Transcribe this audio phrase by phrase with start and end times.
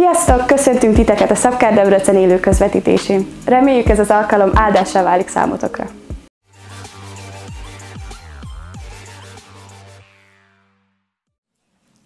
[0.00, 0.46] Sziasztok!
[0.46, 3.26] Köszöntünk titeket a Szabkár Debrecen élő közvetítésén.
[3.44, 5.90] Reméljük ez az alkalom áldásra válik számotokra.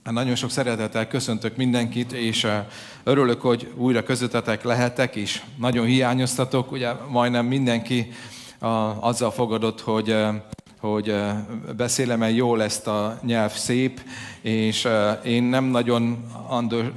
[0.04, 2.64] Hát nagyon sok szeretettel köszöntök mindenkit, és eh,
[3.04, 6.72] örülök, hogy újra közöttetek lehetek, és nagyon hiányoztatok.
[6.72, 8.12] Ugye majdnem mindenki
[9.00, 10.34] azzal fogadott, hogy, eh,
[10.84, 11.14] hogy
[11.76, 14.00] beszélem el jól ezt a nyelv szép,
[14.40, 14.88] és
[15.24, 16.24] én nem nagyon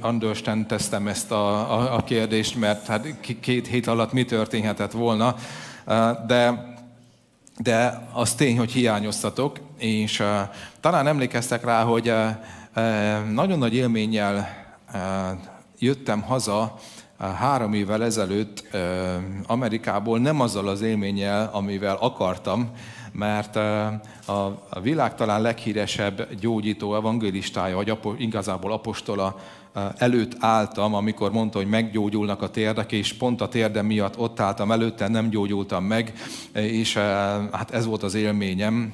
[0.02, 0.72] understand
[1.06, 3.06] ezt a, a, a kérdést, mert hát
[3.40, 5.34] két hét alatt mi történhetett volna,
[6.26, 6.66] de
[7.60, 10.22] de az tény, hogy hiányoztatok, és
[10.80, 12.12] talán emlékeztek rá, hogy
[13.32, 14.48] nagyon nagy élménnyel
[15.78, 16.74] jöttem haza
[17.18, 18.76] három évvel ezelőtt
[19.46, 22.70] Amerikából, nem azzal az élménnyel, amivel akartam,
[23.18, 23.56] mert
[24.70, 29.40] a világ talán leghíresebb gyógyító evangélistája, vagy igazából apostola
[29.96, 34.72] előtt álltam, amikor mondta, hogy meggyógyulnak a térdek, és pont a térdem miatt ott álltam
[34.72, 36.12] előtte, nem gyógyultam meg,
[36.52, 36.94] és
[37.52, 38.92] hát ez volt az élményem,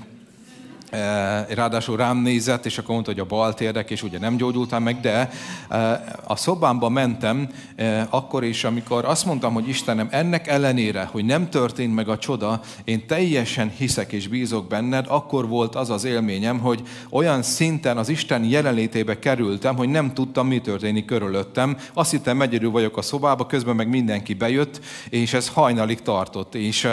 [1.49, 5.01] ráadásul rám nézett, és akkor mondta, hogy a bal térdek, és ugye nem gyógyultam meg,
[5.01, 5.31] de
[5.69, 11.25] eh, a szobámba mentem eh, akkor is, amikor azt mondtam, hogy Istenem, ennek ellenére, hogy
[11.25, 16.05] nem történt meg a csoda, én teljesen hiszek és bízok benned, akkor volt az az
[16.05, 21.77] élményem, hogy olyan szinten az Isten jelenlétébe kerültem, hogy nem tudtam, mi történik körülöttem.
[21.93, 26.55] Azt hittem, egyedül vagyok a szobába, közben meg mindenki bejött, és ez hajnalig tartott.
[26.55, 26.89] És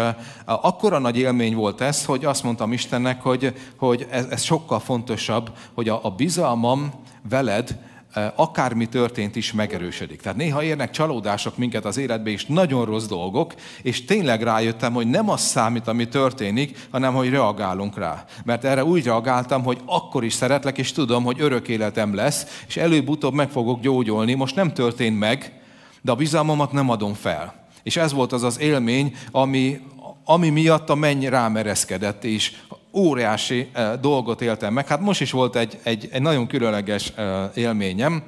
[0.46, 4.80] akkora nagy élmény volt ez, hogy azt mondtam Istennek, hogy, hogy hogy ez, ez sokkal
[4.80, 6.92] fontosabb, hogy a, a bizalmam
[7.30, 7.78] veled
[8.14, 10.22] e, akármi történt is megerősödik.
[10.22, 15.08] Tehát néha érnek csalódások minket az életbe, és nagyon rossz dolgok, és tényleg rájöttem, hogy
[15.08, 18.25] nem az számít, ami történik, hanem hogy reagálunk rá.
[18.44, 22.78] Mert erre úgy reagáltam, hogy akkor is szeretlek, és tudom, hogy örök életem lesz, és
[22.78, 24.34] előbb-utóbb meg fogok gyógyulni.
[24.34, 25.62] Most nem történt meg,
[26.02, 27.53] de a bizalmamat nem adom fel.
[27.84, 29.80] És ez volt az az élmény, ami,
[30.25, 32.53] ami miatt a menny rámereszkedett, és
[32.94, 34.88] óriási eh, dolgot éltem meg.
[34.88, 38.24] Hát most is volt egy, egy, egy nagyon különleges eh, élményem.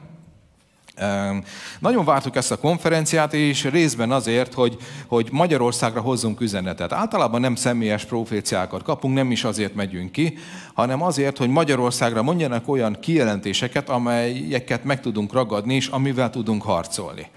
[1.79, 6.93] Nagyon vártuk ezt a konferenciát, és részben azért, hogy, hogy Magyarországra hozzunk üzenetet.
[6.93, 10.37] Általában nem személyes proféciákat kapunk, nem is azért megyünk ki,
[10.73, 17.27] hanem azért, hogy Magyarországra mondjanak olyan kijelentéseket, amelyeket meg tudunk ragadni, és amivel tudunk harcolni.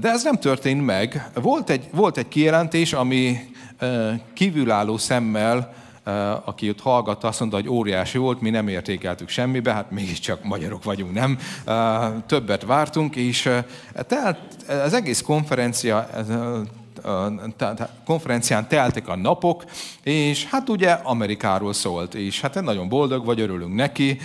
[0.00, 1.30] De ez nem történt meg.
[1.34, 3.38] Volt egy, volt egy kijelentés, ami
[3.78, 5.74] eh, kívülálló szemmel
[6.44, 10.84] aki ott hallgatta, azt mondta, hogy óriási volt, mi nem értékeltük semmibe, hát mégiscsak magyarok
[10.84, 11.38] vagyunk, nem?
[12.26, 13.50] Többet vártunk, és
[13.92, 14.38] tehát
[14.84, 16.08] az egész konferencia
[18.04, 19.64] konferencián teltek a napok,
[20.02, 24.18] és hát ugye Amerikáról szólt, és hát nagyon boldog vagy, örülünk neki,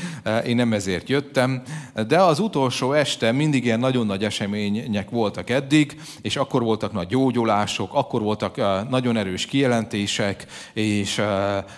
[0.46, 1.62] én nem ezért jöttem,
[2.08, 7.08] de az utolsó este mindig ilyen nagyon nagy események voltak eddig, és akkor voltak nagy
[7.08, 8.56] gyógyulások, akkor voltak
[8.90, 11.22] nagyon erős kijelentések, és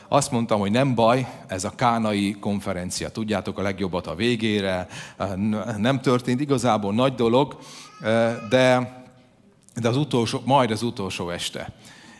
[0.07, 4.87] azt mondtam, hogy nem baj, ez a kánai konferencia, tudjátok a legjobbat a végére,
[5.77, 7.57] nem történt igazából nagy dolog,
[8.49, 8.94] de
[9.81, 11.73] de az utolsó, majd az utolsó este.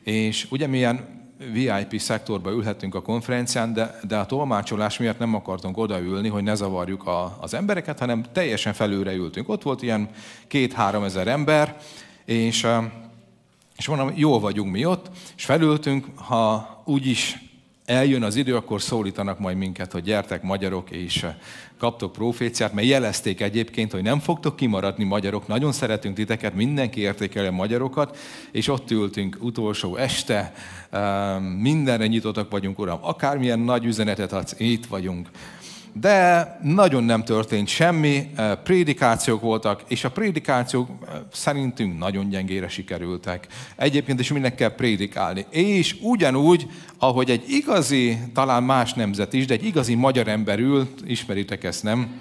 [0.04, 5.78] És ugye milyen VIP szektorba ülhetünk a konferencián, de, de a tolmácsolás miatt nem akartunk
[5.78, 9.50] odaülni, hogy ne zavarjuk a, az embereket, hanem teljesen felülre ültünk.
[9.50, 10.10] Ott volt ilyen
[10.48, 11.78] két-három ezer ember,
[12.26, 12.68] és,
[13.78, 17.38] és mondom, jó vagyunk mi ott, és felültünk, ha úgyis
[17.86, 21.26] eljön az idő, akkor szólítanak majd minket, hogy gyertek magyarok, és
[21.78, 27.50] kaptok proféciát, mert jelezték egyébként, hogy nem fogtok kimaradni magyarok, nagyon szeretünk titeket, mindenki értékelje
[27.50, 28.18] a magyarokat,
[28.52, 30.54] és ott ültünk utolsó este,
[30.90, 35.30] eh, mindenre nyitottak vagyunk, Uram, akármilyen nagy üzenetet adsz, itt vagyunk
[36.00, 42.68] de nagyon nem történt semmi, eh, prédikációk voltak, és a prédikációk eh, szerintünk nagyon gyengére
[42.68, 43.48] sikerültek.
[43.76, 45.46] Egyébként is mindenki kell prédikálni.
[45.50, 46.68] És ugyanúgy,
[46.98, 51.84] ahogy egy igazi, talán más nemzet is, de egy igazi magyar ember ül, ismeritek ezt,
[51.84, 52.20] nem?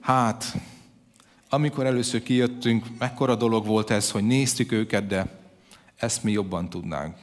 [0.00, 0.56] Hát,
[1.48, 5.26] amikor először kijöttünk, mekkora dolog volt ez, hogy néztük őket, de
[5.96, 7.14] ezt mi jobban tudnánk.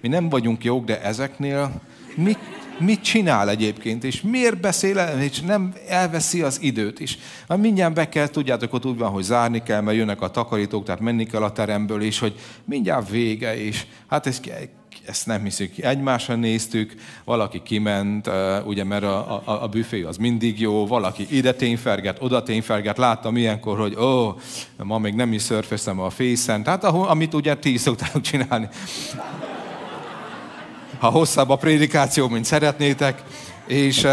[0.00, 1.80] Mi nem vagyunk jók, de ezeknél
[2.16, 2.36] mi
[2.78, 7.18] mit csinál egyébként, és miért beszél és nem elveszi az időt is.
[7.46, 10.84] Már mindjárt be kell, tudjátok, ott úgy van, hogy zárni kell, mert jönnek a takarítók,
[10.84, 12.34] tehát menni kell a teremből, és hogy
[12.64, 14.40] mindjárt vége, és hát ez,
[15.06, 15.78] ezt nem hiszük.
[15.78, 16.94] Egymásra néztük,
[17.24, 18.30] valaki kiment,
[18.64, 23.36] ugye, mert a, a, a büfé az mindig jó, valaki ide tényferget, oda tényferget, láttam
[23.36, 24.36] ilyenkor, hogy ó, oh,
[24.76, 28.68] ma még nem is szörföztem a fészen, tehát ahol, amit ugye ti szoktátok csinálni
[31.04, 33.22] ha hosszabb a prédikáció, mint szeretnétek,
[33.66, 34.06] és,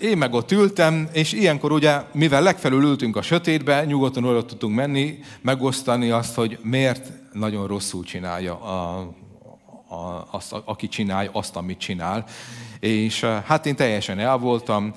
[0.00, 4.74] én meg ott ültem, és ilyenkor ugye, mivel legfelül ültünk a sötétbe, nyugodtan oda tudtunk
[4.74, 8.98] menni, megosztani azt, hogy miért nagyon rosszul csinálja a,
[9.88, 12.24] a, azt, aki csinálja azt, amit csinál
[12.80, 14.92] és hát én teljesen el voltam.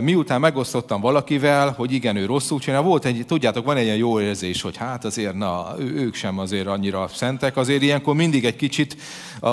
[0.00, 4.20] Miután megosztottam valakivel, hogy igen, ő rosszul csinál, volt egy, tudjátok, van egy ilyen jó
[4.20, 8.96] érzés, hogy hát azért, na, ők sem azért annyira szentek, azért ilyenkor mindig egy kicsit,
[9.40, 9.48] a,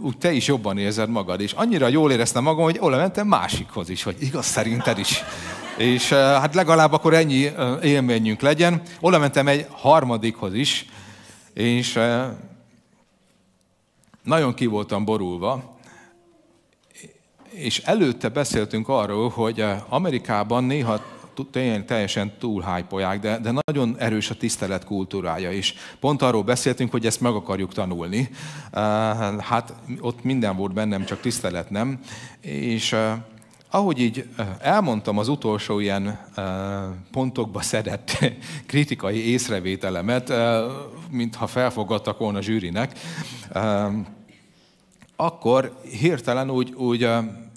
[0.00, 3.88] úgy te is jobban érzed magad, és annyira jól éreztem magam, hogy oda mentem másikhoz
[3.88, 5.22] is, hogy igaz szerinted is.
[5.76, 7.50] És hát legalább akkor ennyi
[7.82, 8.82] élményünk legyen.
[9.00, 10.86] Oda mentem egy harmadikhoz is,
[11.54, 11.98] és
[14.22, 15.77] nagyon ki voltam borulva,
[17.50, 21.00] és előtte beszéltünk arról, hogy eh, Amerikában néha
[21.86, 22.84] teljesen túl
[23.20, 25.74] de, de nagyon erős a tisztelet kultúrája is.
[26.00, 28.30] Pont arról beszéltünk, hogy ezt meg akarjuk tanulni.
[28.70, 28.80] Eh,
[29.38, 32.00] hát ott minden volt bennem, csak tisztelet nem.
[32.40, 33.12] És eh,
[33.70, 34.28] ahogy így
[34.60, 36.18] elmondtam az utolsó ilyen
[37.12, 38.18] pontokba szedett
[38.66, 40.32] kritikai észrevételemet,
[41.10, 42.98] mintha felfogadtak volna a zsűrinek,
[45.20, 47.08] akkor hirtelen úgy, úgy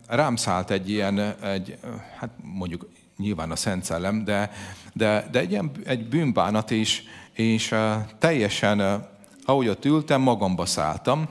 [0.08, 1.78] rám szállt egy ilyen, egy,
[2.18, 4.52] hát mondjuk nyilván a Szent Szellem, de,
[4.94, 7.04] de, de egy, ilyen, egy bűnbánat is,
[7.34, 7.76] és
[8.20, 9.08] teljesen,
[9.46, 11.30] ahogy ott ültem, magamba szálltam,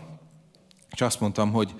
[0.91, 1.75] és azt mondtam, hogy,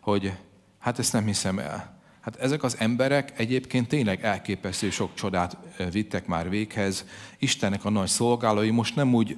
[0.00, 0.32] hogy
[0.78, 1.94] hát ezt nem hiszem el.
[2.20, 5.56] Hát ezek az emberek egyébként tényleg elképesztő sok csodát
[5.90, 7.04] vittek már véghez.
[7.38, 9.36] Istennek a nagy szolgálói most nem úgy,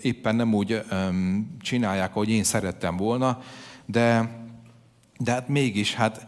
[0.00, 0.82] éppen nem úgy
[1.60, 3.42] csinálják, ahogy én szerettem volna,
[3.90, 4.28] de,
[5.16, 6.26] de hát mégis, hát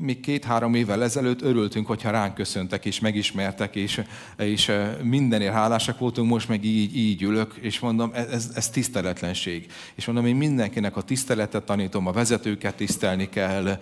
[0.00, 4.02] még két-három évvel ezelőtt örültünk, hogyha ránk köszöntek és megismertek, és,
[4.36, 4.72] és
[5.02, 9.66] mindenért hálásak voltunk, most meg így, így ülök, és mondom, ez, ez tiszteletlenség.
[9.94, 13.78] És mondom, én mindenkinek a tiszteletet tanítom, a vezetőket tisztelni kell,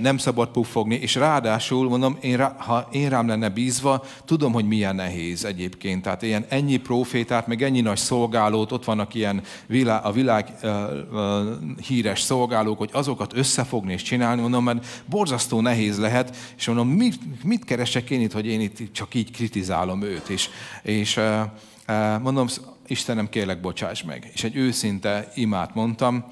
[0.00, 4.66] nem szabad puffogni, és ráadásul mondom, én rá, ha én rám lenne bízva, tudom, hogy
[4.66, 6.02] milyen nehéz egyébként.
[6.02, 10.70] Tehát ilyen ennyi profétát, meg ennyi nagy szolgálót, ott vannak ilyen világ, a világ uh,
[11.86, 17.44] híres szolgálók, hogy azokat összefogni és csinálni, mondom, mert borzasztó nehéz lehet, és mondom, mit,
[17.44, 20.48] mit keresek én itt, hogy én itt csak így kritizálom őt, és,
[20.82, 21.20] és
[22.22, 22.46] mondom,
[22.86, 24.30] Istenem, kérlek, bocsáss meg.
[24.34, 26.24] És egy őszinte imát mondtam,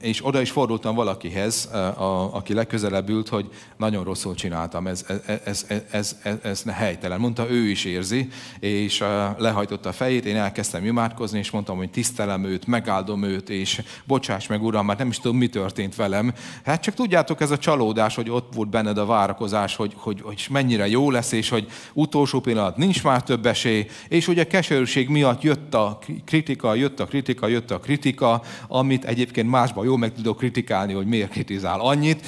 [0.00, 5.40] és oda is fordultam valakihez, a, aki legközelebb ült, hogy nagyon rosszul csináltam, ez, ez,
[5.44, 7.20] ez, ez, ez, ez helytelen.
[7.20, 8.28] Mondta, ő is érzi,
[8.60, 9.04] és
[9.36, 14.46] lehajtotta a fejét, én elkezdtem imádkozni, és mondtam, hogy tisztelem őt, megáldom őt, és bocsáss
[14.46, 16.34] meg, uram, már nem is tudom, mi történt velem.
[16.64, 20.46] Hát csak tudjátok, ez a csalódás, hogy ott volt benned a várakozás, hogy, hogy, hogy
[20.50, 25.42] mennyire jó lesz, és hogy utolsó pillanat nincs már több esély, és ugye keserűség miatt
[25.42, 30.12] jött a kritika, jött a kritika, jött a kritika, amit egy egyébként másban jó meg
[30.14, 32.26] tudok kritikálni, hogy miért kritizál annyit,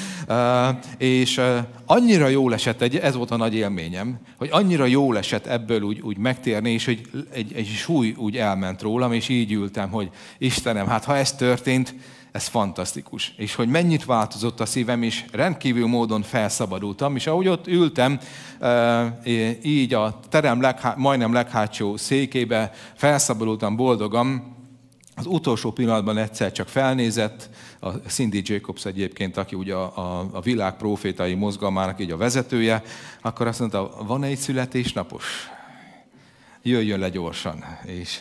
[0.98, 1.40] és
[1.86, 6.16] annyira jó esett, ez volt a nagy élményem, hogy annyira jó esett ebből úgy, úgy
[6.16, 7.00] megtérni, és hogy
[7.32, 11.94] egy, egy súly úgy elment rólam, és így ültem, hogy Istenem, hát ha ez történt,
[12.32, 13.34] ez fantasztikus.
[13.36, 18.20] És hogy mennyit változott a szívem, és rendkívül módon felszabadultam, és ahogy ott ültem,
[19.62, 24.58] így a terem leghá, majdnem leghátsó székébe felszabadultam boldogan,
[25.20, 27.50] az utolsó pillanatban egyszer csak felnézett,
[27.80, 32.82] a Cindy Jacobs egyébként, aki ugye a, a, a világ profétai mozgalmának így a vezetője,
[33.22, 35.24] akkor azt mondta, van egy születésnapos?
[36.62, 37.64] Jöjjön le gyorsan.
[37.84, 38.20] És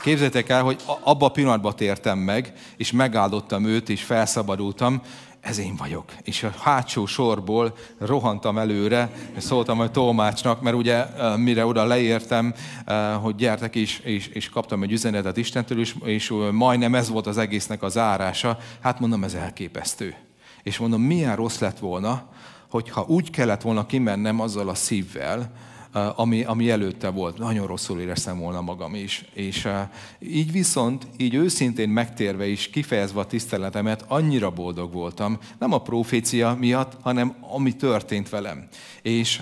[0.00, 5.02] Képzeljétek el, hogy abba a pillanatban tértem meg, és megáldottam őt, és felszabadultam,
[5.44, 6.04] ez én vagyok.
[6.22, 11.04] És a hátsó sorból rohantam előre, és szóltam a tolmácsnak, mert ugye
[11.36, 12.54] mire oda leértem,
[13.22, 17.38] hogy gyertek is, és, és kaptam egy üzenetet Istentől, és, és majdnem ez volt az
[17.38, 18.58] egésznek az árása.
[18.80, 20.14] Hát mondom, ez elképesztő.
[20.62, 22.28] És mondom, milyen rossz lett volna,
[22.70, 25.52] hogyha úgy kellett volna kimennem azzal a szívvel,
[26.14, 27.38] ami, ami előtte volt.
[27.38, 29.24] Nagyon rosszul éreztem volna magam is.
[29.32, 29.68] És
[30.18, 36.56] így viszont, így őszintén megtérve is, kifejezve a tiszteletemet, annyira boldog voltam, nem a profécia
[36.58, 38.68] miatt, hanem ami történt velem.
[39.02, 39.40] És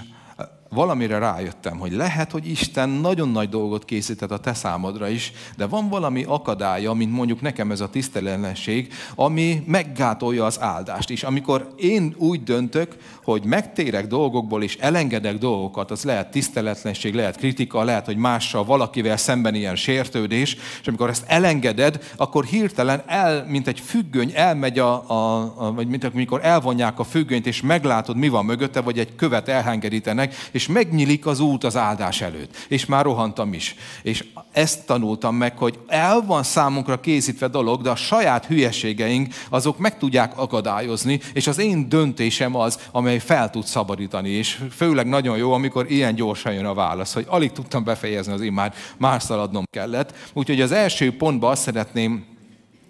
[0.75, 5.67] valamire rájöttem, hogy lehet, hogy Isten nagyon nagy dolgot készített a te számodra is, de
[5.67, 11.23] van valami akadálya, mint mondjuk nekem ez a tiszteletlenség, ami meggátolja az áldást is.
[11.23, 17.85] Amikor én úgy döntök, hogy megtérek dolgokból és elengedek dolgokat, az lehet tiszteletlenség, lehet kritika,
[17.85, 23.69] lehet, hogy mással, valakivel szemben ilyen sértődés, és amikor ezt elengeded, akkor hirtelen el, mint
[23.69, 28.29] egy függöny, elmegy a, a, a vagy mint amikor elvonják a függönyt, és meglátod, mi
[28.29, 32.57] van mögötte, vagy egy követ elhengerítenek, és és megnyílik az út az áldás előtt.
[32.69, 33.75] És már rohantam is.
[34.03, 39.79] És ezt tanultam meg, hogy el van számunkra készítve dolog, de a saját hülyeségeink azok
[39.79, 44.29] meg tudják akadályozni, és az én döntésem az, amely fel tud szabadítani.
[44.29, 48.41] És főleg nagyon jó, amikor ilyen gyorsan jön a válasz, hogy alig tudtam befejezni az
[48.41, 50.15] imád, már szaladnom kellett.
[50.33, 52.25] Úgyhogy az első pontban azt szeretném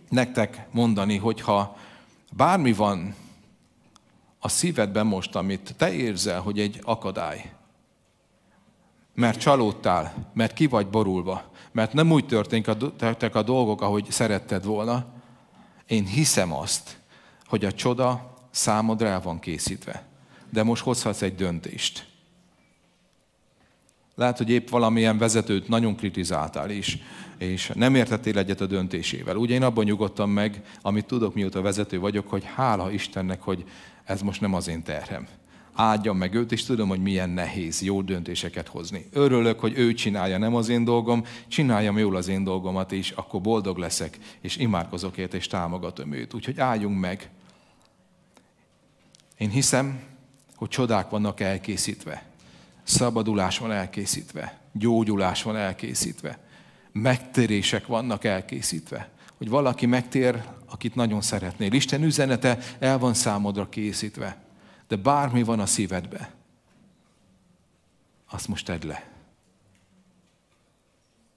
[0.09, 1.77] nektek mondani, hogyha
[2.37, 3.15] bármi van
[4.45, 7.51] a szívedben most, amit te érzel, hogy egy akadály,
[9.15, 15.07] mert csalódtál, mert ki vagy borulva, mert nem úgy történtek a dolgok, ahogy szeretted volna,
[15.87, 16.99] én hiszem azt,
[17.47, 20.07] hogy a csoda számodra el van készítve.
[20.51, 22.07] De most hozhatsz egy döntést.
[24.15, 26.99] Lehet, hogy épp valamilyen vezetőt nagyon kritizáltál is,
[27.39, 29.37] és nem értettél egyet a döntésével.
[29.37, 33.65] Ugye én abban nyugodtam meg, amit tudok, mióta vezető vagyok, hogy hála Istennek, hogy
[34.05, 35.29] ez most nem az én terhem.
[35.75, 39.07] Áldjam meg őt, és tudom, hogy milyen nehéz jó döntéseket hozni.
[39.13, 43.41] Örülök, hogy ő csinálja, nem az én dolgom, csináljam jól az én dolgomat, és akkor
[43.41, 46.35] boldog leszek, és imádkozok ért, és támogatom őt.
[46.35, 47.31] Úgyhogy álljunk meg.
[49.39, 50.01] Én hiszem,
[50.57, 52.25] hogy csodák vannak elkészítve.
[52.83, 54.61] Szabadulás van elkészítve.
[54.73, 56.39] Gyógyulás van elkészítve.
[56.93, 59.11] Megtérések vannak elkészítve.
[59.37, 61.73] Hogy valaki megtér, akit nagyon szeretnél.
[61.73, 64.37] Isten üzenete el van számodra készítve.
[64.93, 66.35] De bármi van a szívedbe,
[68.31, 69.11] azt most tedd le.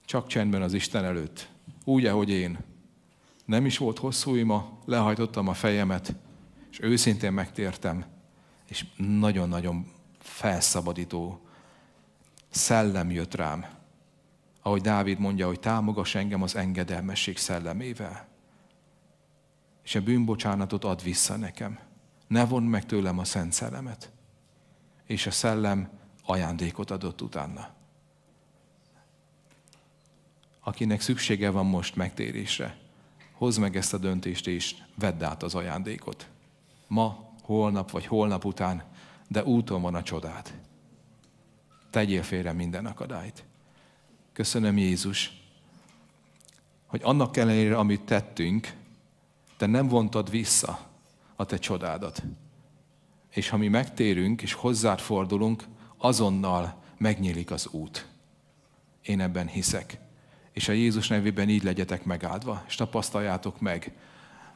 [0.04, 1.48] Csak csendben az Isten előtt.
[1.84, 2.58] Úgy, ahogy én.
[3.44, 6.14] Nem is volt hosszú ima, lehajtottam a fejemet,
[6.70, 8.04] és őszintén megtértem,
[8.68, 11.40] és nagyon-nagyon felszabadító
[12.48, 13.66] szellem jött rám.
[14.62, 18.26] Ahogy Dávid mondja, hogy támogass engem az engedelmesség szellemével.
[19.82, 21.85] És a bűnbocsánatot ad vissza nekem.
[22.26, 24.10] Ne von meg tőlem a szent szellemet.
[25.04, 25.88] És a szellem
[26.24, 27.74] ajándékot adott utána.
[30.60, 32.76] Akinek szüksége van most megtérésre,
[33.32, 36.28] hozd meg ezt a döntést és vedd át az ajándékot.
[36.86, 38.84] Ma, holnap vagy holnap után,
[39.28, 40.60] de úton van a csodád.
[41.90, 43.44] Tegyél félre minden akadályt.
[44.32, 45.42] Köszönöm Jézus,
[46.86, 48.72] hogy annak ellenére, amit tettünk,
[49.56, 50.86] te nem vontad vissza
[51.36, 52.22] a te csodádat.
[53.30, 55.64] És ha mi megtérünk és hozzád fordulunk,
[55.96, 58.06] azonnal megnyílik az út.
[59.02, 59.98] Én ebben hiszek.
[60.52, 63.92] És a Jézus nevében így legyetek megáldva, és tapasztaljátok meg,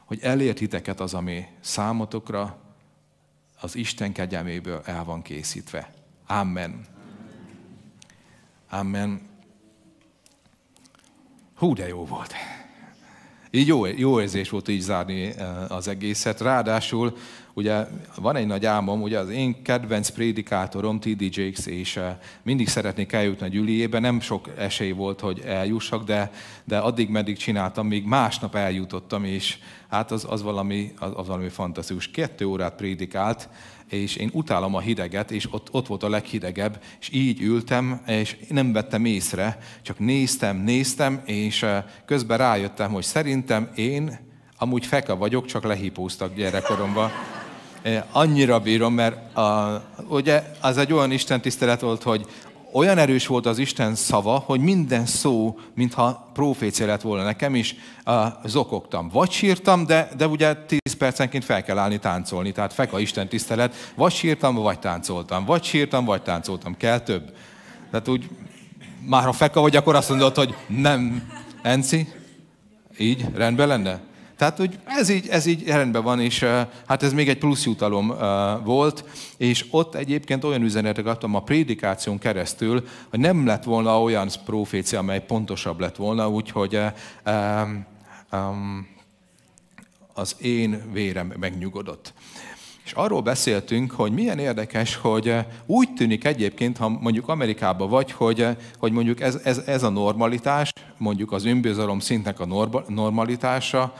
[0.05, 2.57] hogy elért hiteket az, ami számotokra
[3.59, 5.93] az Isten kegyelméből el van készítve.
[6.27, 6.85] Amen.
[8.69, 9.29] Amen.
[11.55, 12.33] Hú, de jó volt.
[13.53, 16.41] Így jó, jó érzés volt így zárni eh, az egészet.
[16.41, 17.17] Ráadásul
[17.53, 21.37] ugye van egy nagy álmom, ugye az én kedvenc prédikátorom T.D.
[21.37, 26.31] Jakes, és eh, mindig szeretnék eljutni a gyüliébe, nem sok esély volt, hogy eljussak, de,
[26.63, 29.57] de addig meddig csináltam, még másnap eljutottam, és
[29.89, 32.11] hát az, az, valami, az, az valami fantasztikus.
[32.11, 33.49] Kettő órát prédikált,
[33.89, 38.37] és én utálom a hideget, és ott, ott volt a leghidegebb, és így ültem, és
[38.49, 45.15] nem vettem észre, csak néztem, néztem, és eh, közben rájöttem, hogy szerintem én amúgy feka
[45.15, 47.11] vagyok, csak lehipóztak gyerekkoromban.
[48.11, 52.25] Annyira bírom, mert a, ugye az egy olyan Isten tisztelet volt, hogy
[52.73, 57.75] olyan erős volt az Isten szava, hogy minden szó, mintha profécia lett volna nekem is,
[58.45, 59.09] zokogtam.
[59.09, 63.91] Vagy sírtam, de, de ugye 10 percenként fel kell állni táncolni, tehát feka Isten tisztelet,
[63.95, 65.45] vagy sírtam, vagy táncoltam.
[65.45, 66.77] Vagy sírtam, vagy táncoltam.
[66.77, 67.33] Kell több.
[67.91, 68.29] Tehát úgy,
[69.05, 71.29] már ha feka vagy, akkor azt mondod, hogy nem.
[71.61, 72.07] Enci?
[72.97, 73.25] Így?
[73.35, 73.99] Rendben lenne?
[74.41, 76.45] Tehát hogy ez így, ez így rendben van, és
[76.87, 78.07] hát ez még egy plusz jutalom
[78.63, 79.03] volt,
[79.37, 84.99] és ott egyébként olyan üzenetet kaptam a prédikáción keresztül, hogy nem lett volna olyan profécia,
[84.99, 86.79] amely pontosabb lett volna, úgyhogy
[90.13, 92.13] az én vérem megnyugodott.
[92.85, 98.47] És arról beszéltünk, hogy milyen érdekes, hogy úgy tűnik egyébként, ha mondjuk Amerikában vagy, hogy,
[98.77, 103.93] hogy mondjuk ez, ez, ez a normalitás, mondjuk az önbizalom szintnek a normalitása,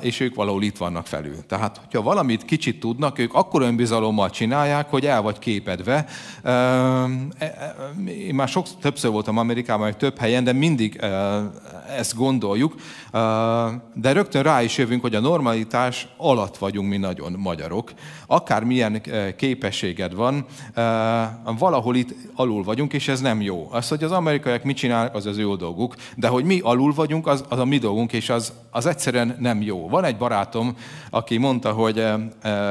[0.00, 1.46] és ők valahol itt vannak felül.
[1.46, 6.06] Tehát, hogyha valamit kicsit tudnak, ők akkor önbizalommal csinálják, hogy el vagy képedve.
[6.42, 6.50] E,
[7.38, 11.00] e, én már sok, többször voltam Amerikában, meg több helyen, de mindig
[11.96, 12.74] ezt gondoljuk,
[13.94, 17.92] de rögtön rá is jövünk, hogy a normalitás alatt vagyunk mi nagyon magyarok.
[18.26, 19.02] Akármilyen
[19.36, 20.46] képességed van,
[21.58, 23.68] valahol itt alul vagyunk, és ez nem jó.
[23.70, 27.26] Az, hogy az amerikaiak mit csinálnak, az az ő dolguk, de hogy mi alul vagyunk,
[27.26, 29.88] az, az a mi dolgunk, és az, az egyszerűen nem nem jó.
[29.88, 30.76] Van egy barátom,
[31.10, 32.04] aki mondta, hogy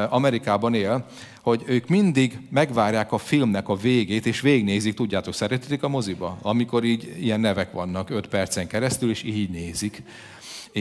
[0.09, 1.05] Amerikában él,
[1.41, 6.83] hogy ők mindig megvárják a filmnek a végét, és végnézik, tudjátok, szeretik a moziba, amikor
[6.83, 10.03] így ilyen nevek vannak 5 percen keresztül, és így nézik.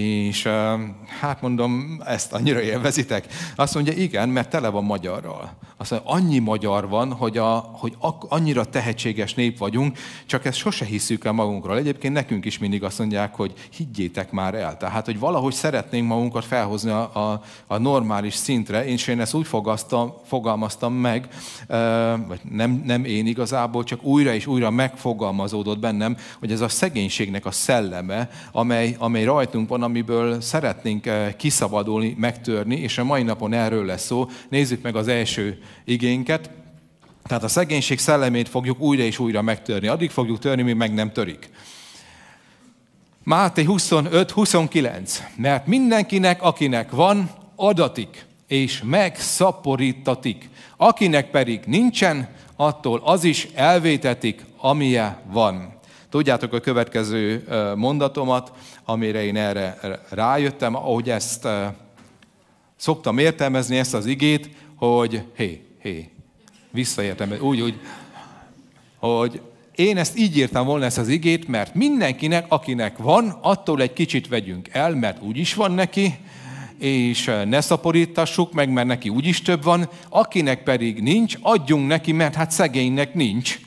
[0.00, 0.48] És
[1.20, 3.26] hát mondom, ezt annyira élvezitek?
[3.56, 5.52] Azt mondja, igen, mert tele van magyarral.
[5.76, 7.96] Azt mondja, annyi magyar van, hogy, a, hogy
[8.28, 11.76] annyira tehetséges nép vagyunk, csak ezt sose hiszük el magunkról.
[11.76, 14.76] Egyébként nekünk is mindig azt mondják, hogy higgyétek már el.
[14.76, 19.48] Tehát, hogy valahogy szeretnénk magunkat felhozni a, a, a normális szintre, és én ezt úgy
[20.24, 21.28] fogalmaztam meg,
[22.28, 27.46] vagy nem, nem én igazából, csak újra és újra megfogalmazódott bennem, hogy ez a szegénységnek
[27.46, 33.53] a szelleme, amely, amely rajtunk van, amiből szeretnénk eh, kiszabadulni, megtörni, és a mai napon
[33.53, 34.29] erről lesz szó.
[34.49, 36.50] Nézzük meg az első igénket.
[37.26, 39.87] Tehát a szegénység szellemét fogjuk újra és újra megtörni.
[39.87, 41.50] Addig fogjuk törni, míg meg nem törik.
[43.23, 45.19] Máté 25-29.
[45.37, 50.49] Mert mindenkinek, akinek van, adatik, és megszaporítatik.
[50.76, 55.74] Akinek pedig nincsen, attól az is elvétetik, amilyen van.
[56.14, 57.44] Tudjátok a következő
[57.76, 58.52] mondatomat,
[58.85, 59.78] amire én erre
[60.11, 61.49] rájöttem, ahogy ezt
[62.76, 66.11] szoktam értelmezni, ezt az igét, hogy hé, hé,
[66.71, 67.80] visszaértem, úgy, úgy,
[68.99, 69.40] hogy
[69.75, 74.28] én ezt így írtam volna ezt az igét, mert mindenkinek, akinek van, attól egy kicsit
[74.28, 76.14] vegyünk el, mert úgy is van neki,
[76.78, 82.35] és ne szaporítassuk meg, mert neki úgyis több van, akinek pedig nincs, adjunk neki, mert
[82.35, 83.59] hát szegénynek nincs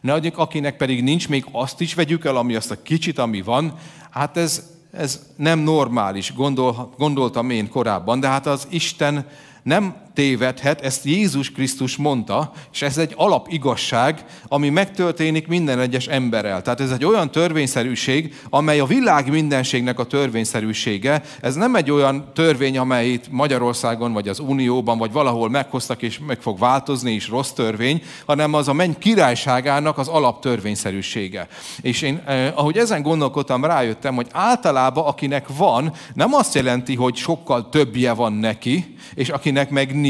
[0.00, 3.42] ne adjuk, akinek pedig nincs, még azt is vegyük el, ami azt a kicsit, ami
[3.42, 3.74] van.
[4.10, 9.26] Hát ez, ez nem normális, gondol, gondoltam én korábban, de hát az Isten
[9.62, 16.62] nem tévedhet, ezt Jézus Krisztus mondta, és ez egy alapigazság, ami megtörténik minden egyes emberrel.
[16.62, 21.22] Tehát ez egy olyan törvényszerűség, amely a világ mindenségnek a törvényszerűsége.
[21.40, 26.18] Ez nem egy olyan törvény, amely itt Magyarországon, vagy az Unióban, vagy valahol meghoztak, és
[26.26, 31.48] meg fog változni, és rossz törvény, hanem az a menny királyságának az alaptörvényszerűsége.
[31.80, 37.16] És én, eh, ahogy ezen gondolkodtam, rájöttem, hogy általában akinek van, nem azt jelenti, hogy
[37.16, 40.08] sokkal többje van neki, és akinek meg nincs,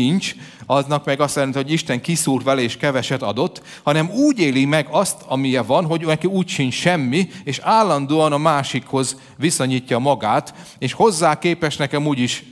[0.66, 4.87] aznak meg azt jelenti, hogy Isten kiszúrt vele és keveset adott, hanem úgy éli meg
[4.90, 10.93] azt, amilyen van, hogy neki úgy sincs semmi, és állandóan a másikhoz viszonyítja magát, és
[10.93, 12.45] hozzá képes nekem úgyis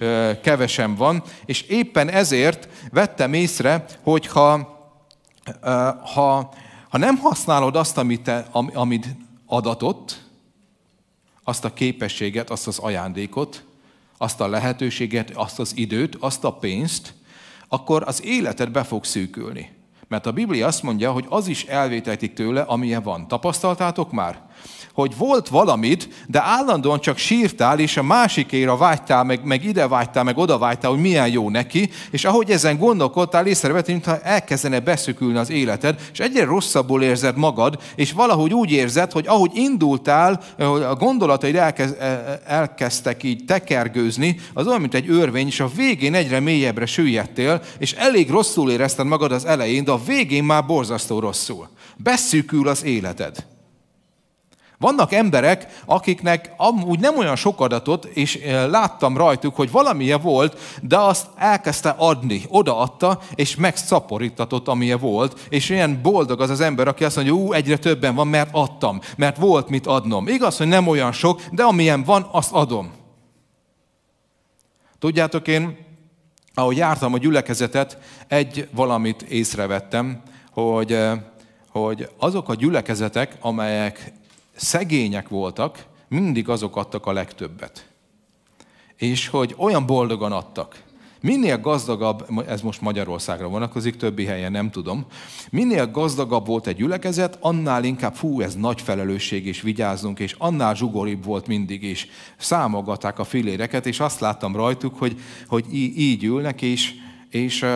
[0.43, 4.77] kevesem van, és éppen ezért vettem észre, hogy ha,
[6.15, 6.53] ha,
[6.89, 9.07] ha nem használod azt, amit, te, amit
[9.47, 10.27] adatott,
[11.45, 13.65] azt a képességet, azt az ajándékot,
[14.19, 17.15] azt a lehetőséget, azt az időt, azt a pénzt,
[17.69, 19.77] akkor az életed be fog szűkülni.
[20.09, 23.29] Mert a Biblia azt mondja, hogy az is elvételtik tőle, amilyen van.
[23.29, 24.48] Tapasztaltátok már?
[24.99, 30.25] Hogy volt valamit, de állandóan csak sírtál, és a másikéra vágytál, meg, meg ide vágytál,
[30.25, 35.39] meg oda vágytál, hogy milyen jó neki, és ahogy ezen gondolkodtál, észrevettél, mintha elkezdene beszükülni
[35.39, 40.43] az életed, és egyre rosszabbul érzed magad, és valahogy úgy érzed, hogy ahogy indultál,
[40.89, 45.71] a gondolataid elkez, e, e, elkezdtek így tekergőzni, az olyan, mint egy örvény, és a
[45.77, 50.67] végén egyre mélyebbre süllyedtél, és elég rosszul érezted magad az elején, de a végén már
[50.67, 51.69] borzasztó rosszul.
[51.97, 53.57] Beszűkül az életed.
[54.79, 60.59] Vannak emberek, akiknek amúgy nem olyan sok adatot, és eh, láttam rajtuk, hogy valamilyen volt,
[60.83, 66.89] de azt elkezdte adni, odaadta, és megszaporítatott, amilyen volt, és ilyen boldog az az ember,
[66.89, 70.29] aki azt mondja, ú, egyre többen van, mert adtam, mert volt mit adnom.
[70.29, 72.93] Igaz, hogy nem olyan sok, de amilyen van, azt adom.
[74.99, 75.77] Tudjátok, én,
[76.55, 81.19] ahogy jártam a gyülekezetet, egy valamit észrevettem, hogy, eh,
[81.71, 84.13] hogy azok a gyülekezetek, amelyek
[84.59, 87.89] szegények voltak, mindig azok adtak a legtöbbet.
[88.97, 90.87] És hogy olyan boldogan adtak.
[91.21, 95.07] Minél gazdagabb, ez most Magyarországra vonatkozik, többi helyen nem tudom,
[95.51, 100.75] minél gazdagabb volt egy gyülekezet, annál inkább, fú, ez nagy felelősség, és vigyázzunk, és annál
[100.75, 105.65] zsugoribb volt mindig, és számogatták a filéreket, és azt láttam rajtuk, hogy, hogy
[105.99, 106.95] így ülnek, és,
[107.31, 107.67] és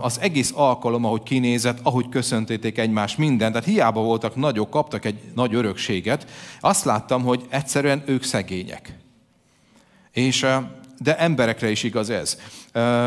[0.00, 5.20] az egész alkalom, ahogy kinézett, ahogy köszöntétek egymást, minden, tehát hiába voltak nagyok, kaptak egy
[5.34, 8.98] nagy örökséget, azt láttam, hogy egyszerűen ők szegények.
[10.12, 10.46] És,
[10.98, 12.38] de emberekre is igaz ez.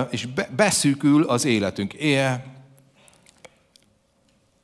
[0.10, 1.94] És beszűkül az életünk.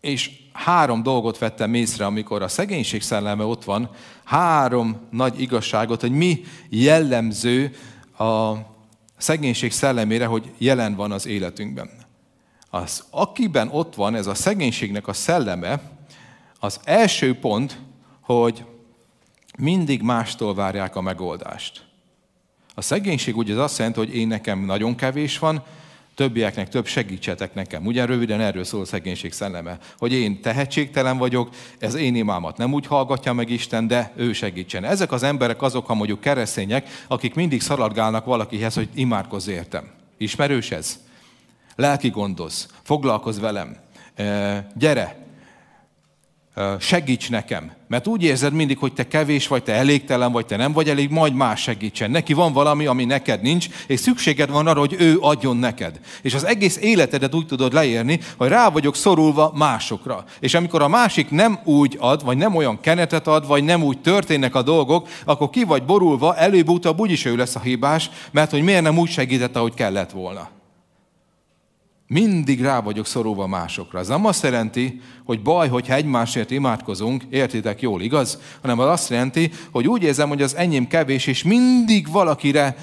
[0.01, 3.89] És három dolgot vettem észre, amikor a szegénység szelleme ott van,
[4.23, 7.75] három nagy igazságot, hogy mi jellemző
[8.17, 8.53] a
[9.23, 11.89] szegénység szellemére, hogy jelen van az életünkben.
[12.69, 15.81] Az, akiben ott van ez a szegénységnek a szelleme,
[16.59, 17.79] az első pont,
[18.21, 18.65] hogy
[19.57, 21.85] mindig mástól várják a megoldást.
[22.75, 25.63] A szegénység ugye az azt jelenti, hogy én nekem nagyon kevés van,
[26.15, 27.85] többieknek több segítsetek nekem.
[27.85, 31.49] Ugye röviden erről szól a szegénység szelleme, hogy én tehetségtelen vagyok,
[31.79, 34.83] ez én imámat nem úgy hallgatja meg Isten, de ő segítsen.
[34.83, 39.87] Ezek az emberek azok, ha mondjuk keresztények, akik mindig szaladgálnak valakihez, hogy imádkozz értem.
[40.17, 40.99] Ismerős ez?
[41.75, 43.77] Lelki gondoz, foglalkozz velem,
[44.75, 45.22] gyere,
[46.79, 47.71] segíts nekem.
[47.87, 51.09] Mert úgy érzed mindig, hogy te kevés vagy, te elégtelen vagy, te nem vagy elég,
[51.09, 52.11] majd más segítsen.
[52.11, 55.99] Neki van valami, ami neked nincs, és szükséged van arra, hogy ő adjon neked.
[56.21, 60.23] És az egész életedet úgy tudod leérni, hogy rá vagyok szorulva másokra.
[60.39, 64.01] És amikor a másik nem úgy ad, vagy nem olyan kenetet ad, vagy nem úgy
[64.01, 68.61] történnek a dolgok, akkor ki vagy borulva, előbb-utóbb úgyis ő lesz a hibás, mert hogy
[68.61, 70.49] miért nem úgy segített, ahogy kellett volna.
[72.13, 73.99] Mindig rá vagyok szorulva másokra.
[73.99, 78.39] Ez nem azt jelenti, hogy baj, hogyha egymásért imádkozunk, értitek jól, igaz?
[78.61, 82.75] Hanem az azt jelenti, hogy úgy érzem, hogy az enyém kevés, és mindig valakire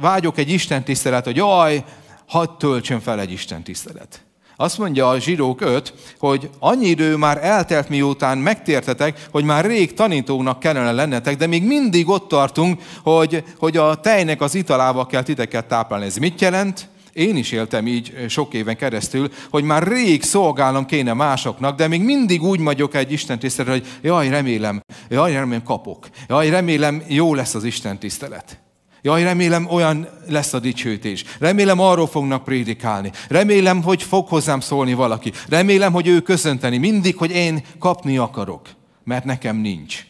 [0.00, 1.84] vágyok egy Isten tisztelet, hogy jaj,
[2.26, 4.24] hadd töltsön fel egy Isten tisztelet.
[4.56, 9.94] Azt mondja a zsidók 5, hogy annyi idő már eltelt miután megtértetek, hogy már rég
[9.94, 15.22] tanítóknak kellene lennetek, de még mindig ott tartunk, hogy, hogy a tejnek az italával kell
[15.22, 16.06] titeket táplálni.
[16.06, 16.92] Ez mit jelent?
[17.14, 22.02] Én is éltem így sok éven keresztül, hogy már rég szolgálnom kéne másoknak, de még
[22.02, 26.08] mindig úgy magyok egy Isten tisztelet, hogy jaj, remélem, jaj, remélem kapok.
[26.28, 28.58] Jaj, remélem jó lesz az Isten tisztelet.
[29.02, 31.24] Jaj, remélem olyan lesz a dicsőítés.
[31.38, 33.12] Remélem arról fognak prédikálni.
[33.28, 35.32] Remélem, hogy fog hozzám szólni valaki.
[35.48, 36.78] Remélem, hogy ő köszönteni.
[36.78, 38.68] Mindig, hogy én kapni akarok,
[39.04, 40.06] mert nekem nincs.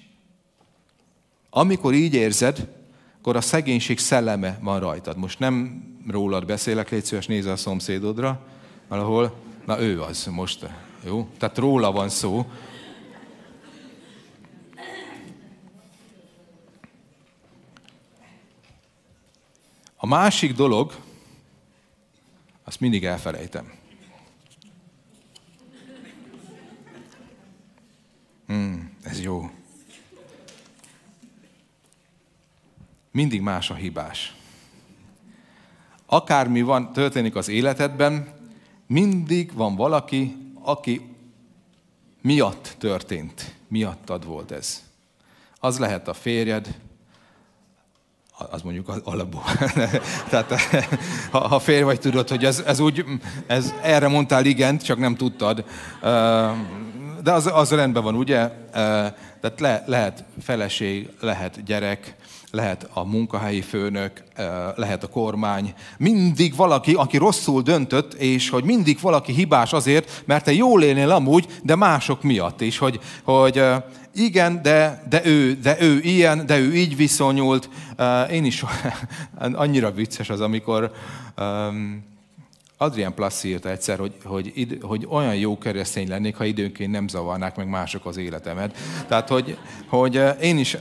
[1.50, 2.68] Amikor így érzed,
[3.24, 5.16] akkor a szegénység szelleme van rajtad.
[5.16, 8.46] Most nem rólad beszélek, légy szíves, nézze a szomszédodra,
[8.88, 10.66] valahol, na ő az most,
[11.04, 11.28] jó?
[11.38, 12.46] Tehát róla van szó.
[19.96, 20.94] A másik dolog,
[22.64, 23.72] azt mindig elfelejtem.
[28.46, 29.50] Hmm, ez jó.
[33.14, 34.34] Mindig más a hibás
[36.06, 38.28] akármi van, történik az életedben,
[38.86, 41.16] mindig van valaki, aki
[42.22, 44.82] miatt történt, miattad volt ez.
[45.60, 46.78] Az lehet a férjed,
[48.50, 49.42] az mondjuk alapból.
[50.30, 50.52] Tehát
[51.30, 53.04] ha, ha férj vagy, tudod, hogy ez, ez úgy,
[53.46, 55.64] ez, erre mondtál igent, csak nem tudtad.
[57.22, 58.50] De az, az rendben van, ugye?
[59.40, 62.16] Tehát le, lehet feleség, lehet gyerek,
[62.54, 64.22] lehet a munkahelyi főnök,
[64.74, 70.44] lehet a kormány, mindig valaki, aki rosszul döntött, és hogy mindig valaki hibás azért, mert
[70.44, 73.62] te jól élnél amúgy, de mások miatt is, hogy, hogy
[74.14, 77.68] igen, de, de, ő, de ő ilyen, de ő így viszonyult.
[78.30, 78.64] Én is
[79.38, 80.92] annyira vicces az, amikor
[81.38, 82.04] um,
[82.76, 87.08] Adrian Plassi írta egyszer, hogy, hogy, id, hogy olyan jó keresztény lennék, ha időnként nem
[87.08, 88.76] zavarnák meg mások az életemet.
[89.08, 90.76] Tehát, hogy, hogy én is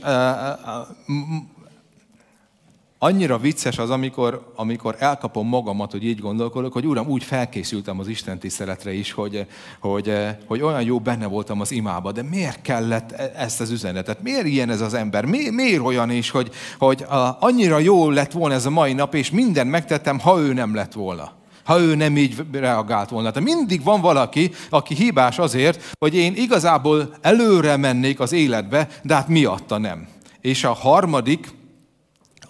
[3.04, 8.08] annyira vicces az, amikor, amikor elkapom magamat, hogy így gondolkodok, hogy Uram, úgy felkészültem az
[8.08, 9.46] Isten tiszteletre is, hogy,
[9.80, 10.12] hogy,
[10.46, 14.22] hogy olyan jó benne voltam az imába, de miért kellett e- ezt az üzenetet?
[14.22, 15.24] Miért ilyen ez az ember?
[15.24, 19.14] Mi, miért olyan is, hogy, hogy a, annyira jó lett volna ez a mai nap,
[19.14, 21.32] és mindent megtettem, ha ő nem lett volna?
[21.64, 23.30] ha ő nem így reagált volna.
[23.30, 29.14] De mindig van valaki, aki hibás azért, hogy én igazából előre mennék az életbe, de
[29.14, 30.06] hát miatta nem.
[30.40, 31.48] És a harmadik,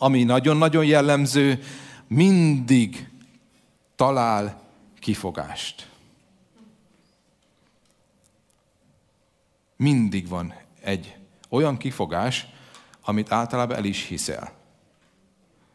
[0.05, 1.63] ami nagyon-nagyon jellemző,
[2.07, 3.09] mindig
[3.97, 4.61] talál
[4.99, 5.89] kifogást.
[9.77, 11.17] Mindig van egy
[11.49, 12.47] olyan kifogás,
[13.05, 14.53] amit általában el is hiszel.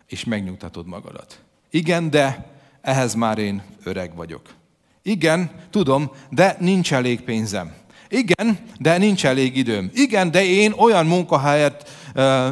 [0.07, 1.39] És megnyugtatod magadat.
[1.69, 4.53] Igen, de ehhez már én öreg vagyok.
[5.01, 7.73] Igen, tudom, de nincs elég pénzem.
[8.09, 9.89] Igen, de nincs elég időm.
[9.93, 11.98] Igen, de én olyan munkahelyet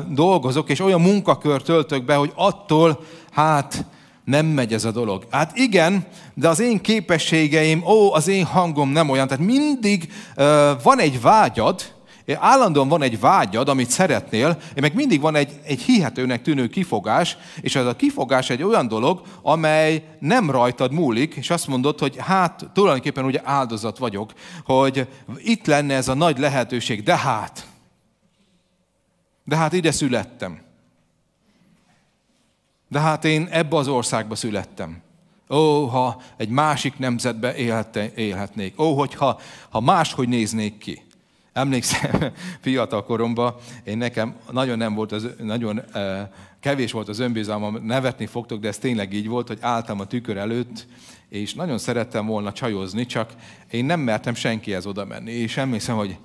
[0.10, 3.00] dolgozok, és olyan munkakört töltök be, hogy attól,
[3.32, 3.86] hát
[4.24, 5.28] nem megy ez a dolog.
[5.32, 9.28] Hát igen, de az én képességeim, ó, az én hangom nem olyan.
[9.28, 11.96] Tehát mindig e, van egy vágyad,
[12.36, 17.76] állandóan van egy vágyad, amit szeretnél, meg mindig van egy, egy hihetőnek tűnő kifogás, és
[17.76, 22.70] ez a kifogás egy olyan dolog, amely nem rajtad múlik, és azt mondod, hogy hát
[22.74, 24.34] tulajdonképpen ugye áldozat vagyok,
[24.66, 27.68] hogy itt lenne ez a nagy lehetőség, de hát,
[29.48, 30.62] de hát ide születtem.
[32.88, 35.02] De hát én ebbe az országba születtem.
[35.50, 37.56] Ó, ha egy másik nemzetbe
[38.16, 38.80] élhetnék.
[38.80, 41.02] Ó, hogyha ha máshogy néznék ki.
[41.54, 42.32] emlékszem,
[42.62, 45.82] fiatal koromban, én nekem nagyon nem volt az, nagyon
[46.60, 50.38] kevés volt az önbizalmam, nevetni fogtok, de ez tényleg így volt, hogy álltam a tükör
[50.38, 50.88] előtt,
[51.30, 53.34] és nagyon szerettem volna csajozni, csak
[53.72, 55.32] én nem mertem senkihez oda menni.
[55.32, 56.18] És emlékszem, hogy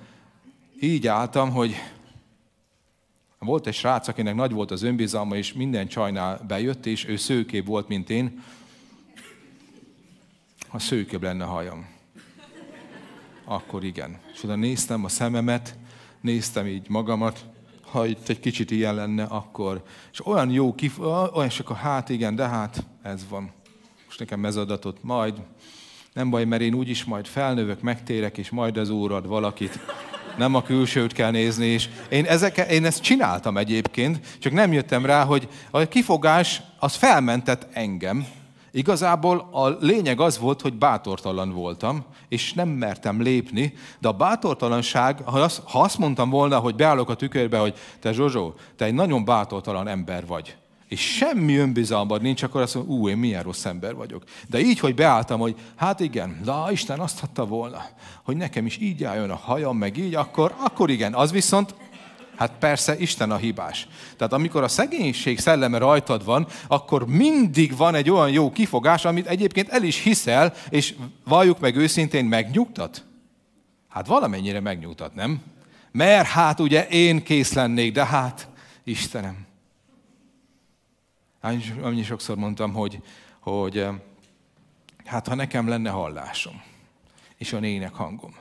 [0.79, 1.75] így álltam, hogy
[3.45, 7.65] volt egy srác, akinek nagy volt az önbizalma, és minden csajnál bejött, és ő szőkébb
[7.65, 8.43] volt, mint én.
[10.67, 11.87] Ha szőkébb lenne hajam.
[13.45, 14.19] Akkor igen.
[14.33, 15.77] És oda néztem a szememet,
[16.21, 17.45] néztem így magamat,
[17.81, 19.83] ha itt egy kicsit ilyen lenne, akkor...
[20.11, 20.99] És olyan jó, kif...
[21.33, 23.51] olyan csak a hát igen, de hát ez van.
[24.05, 25.41] Most nekem ez adatot, majd
[26.13, 29.79] nem baj, mert én úgyis majd felnövök, megtérek, és majd az úrad valakit
[30.37, 31.65] nem a külsőt kell nézni.
[31.65, 36.95] És én, ezek, én ezt csináltam egyébként, csak nem jöttem rá, hogy a kifogás az
[36.95, 38.27] felmentett engem.
[38.71, 45.21] Igazából a lényeg az volt, hogy bátortalan voltam, és nem mertem lépni, de a bátortalanság,
[45.25, 48.93] ha azt, ha azt mondtam volna, hogy beállok a tükörbe, hogy te Zsozsó, te egy
[48.93, 50.55] nagyon bátortalan ember vagy,
[50.93, 54.23] és semmi önbizalmad nincs, akkor azt mondom, ú, én milyen rossz ember vagyok.
[54.49, 57.85] De így, hogy beálltam, hogy hát igen, de Isten azt hatta volna,
[58.23, 61.13] hogy nekem is így álljon a hajam, meg így, akkor, akkor igen.
[61.13, 61.75] Az viszont
[62.35, 63.87] Hát persze, Isten a hibás.
[64.17, 69.27] Tehát amikor a szegénység szelleme rajtad van, akkor mindig van egy olyan jó kifogás, amit
[69.27, 73.05] egyébként el is hiszel, és valljuk meg őszintén, megnyugtat?
[73.89, 75.41] Hát valamennyire megnyugtat, nem?
[75.91, 78.47] Mert hát ugye én kész lennék, de hát
[78.83, 79.51] Istenem.
[81.81, 83.01] Annyi sokszor mondtam, hogy,
[83.39, 83.95] hogy eh,
[85.05, 86.61] hát ha nekem lenne hallásom,
[87.37, 88.35] és a ének hangom,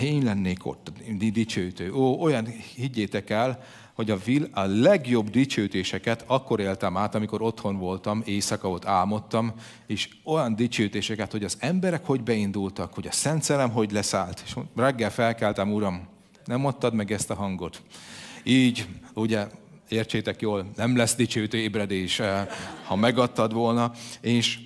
[0.00, 1.92] én lennék ott, dicsőítő.
[1.92, 3.62] Ó, olyan, higgyétek el,
[3.92, 9.52] hogy a, vil, a legjobb dicsőtéseket akkor éltem át, amikor otthon voltam, éjszaka ott álmodtam,
[9.86, 14.42] és olyan dicsőtéseket, hogy az emberek hogy beindultak, hogy a Szent Szellem hogy leszállt.
[14.44, 16.06] És reggel felkeltem, Uram,
[16.44, 17.82] nem adtad meg ezt a hangot.
[18.42, 19.46] Így, ugye,
[19.88, 22.46] értsétek jól, nem lesz dicsőítő ébredés, eh,
[22.84, 23.92] ha megadtad volna.
[24.20, 24.58] És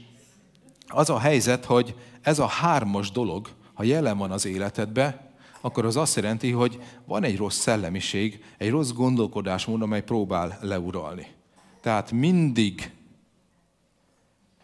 [0.87, 5.31] az a helyzet, hogy ez a hármas dolog, ha jelen van az életedbe,
[5.61, 11.27] akkor az azt jelenti, hogy van egy rossz szellemiség, egy rossz gondolkodásmód, amely próbál leuralni.
[11.81, 12.91] Tehát mindig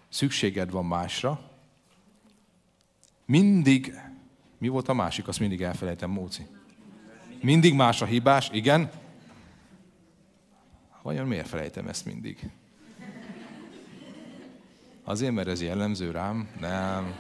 [0.09, 1.41] szükséged van másra,
[3.27, 3.95] mindig,
[4.59, 6.47] mi volt a másik, azt mindig elfelejtem, Móci.
[7.41, 8.91] Mindig más a hibás, igen,
[11.07, 12.51] Vajon miért felejtem ezt mindig?
[15.05, 16.49] Azért, mert ez jellemző rám?
[16.61, 17.15] Nem.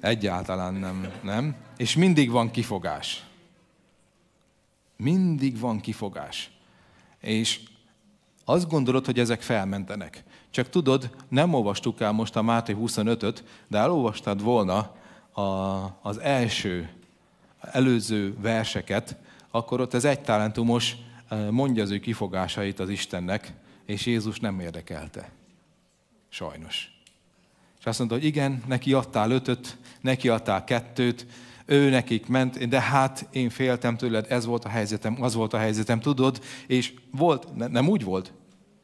[0.00, 1.12] Egyáltalán nem.
[1.22, 1.56] Nem.
[1.76, 3.24] És mindig van kifogás.
[4.96, 6.50] Mindig van kifogás.
[7.20, 7.60] És
[8.44, 10.24] azt gondolod, hogy ezek felmentenek.
[10.50, 14.94] Csak tudod, nem olvastuk el most a Máté 25-öt, de elolvastad volna
[15.32, 15.42] a,
[16.02, 16.90] az első,
[17.60, 19.16] előző verseket,
[19.50, 20.96] akkor ott az egy talentumos
[21.50, 23.52] mondja az ő kifogásait az Istennek,
[23.86, 25.30] és Jézus nem érdekelte.
[26.28, 26.90] Sajnos.
[27.78, 31.26] És azt mondta, hogy igen, neki adtál ötöt, neki adtál kettőt,
[31.66, 35.58] ő nekik ment, de hát én féltem tőled, ez volt a helyzetem, az volt a
[35.58, 38.32] helyzetem, tudod, és volt, nem úgy volt,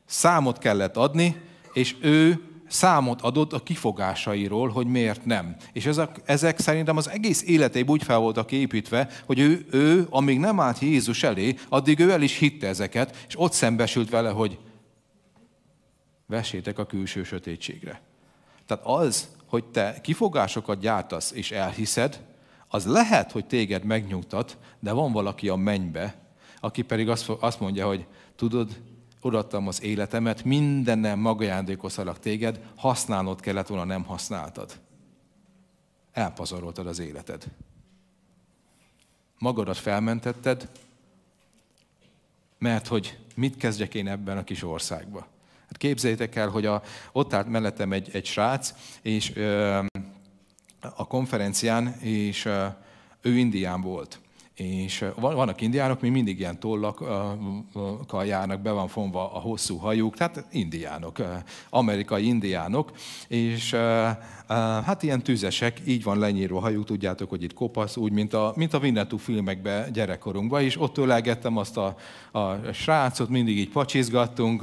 [0.04, 1.37] számot kellett adni,
[1.72, 5.57] és ő számot adott a kifogásairól, hogy miért nem.
[5.72, 10.38] És ezek, ezek szerintem az egész életében úgy fel voltak építve, hogy ő, ő, amíg
[10.38, 14.59] nem állt Jézus elé, addig ő el is hitte ezeket, és ott szembesült vele, hogy
[16.26, 18.00] vessétek a külső sötétségre.
[18.66, 22.20] Tehát az, hogy te kifogásokat gyártasz és elhiszed,
[22.68, 26.14] az lehet, hogy téged megnyugtat, de van valaki a mennybe,
[26.61, 27.09] aki pedig
[27.40, 28.81] azt mondja, hogy tudod,
[29.20, 34.81] odaadtam az életemet, mindennel magajándékoztalak téged, használnod kellett volna, nem használtad.
[36.12, 37.44] Elpazaroltad az életed.
[39.38, 40.68] Magadat felmentetted,
[42.59, 45.24] mert hogy mit kezdjek én ebben a kis országban.
[45.66, 49.78] Hát képzeljétek el, hogy a, ott állt mellettem egy, egy srác, és ö,
[50.81, 52.66] a konferencián, és ö,
[53.20, 54.20] ő Indián volt.
[54.59, 60.44] És vannak indiánok, mi mindig ilyen tollakkal járnak, be van fonva a hosszú hajuk, tehát
[60.51, 61.18] indiánok,
[61.71, 62.92] amerikai indiánok,
[63.29, 63.77] és
[64.85, 68.75] hát ilyen tüzesek, így van lenyírva hajuk, tudjátok, hogy itt kopasz, úgy, mint a, mint
[68.75, 71.97] a Winnetou filmekben gyerekkorunkban, és ott ölegettem azt a,
[72.33, 74.62] a srácot, mindig így pacsizgattunk,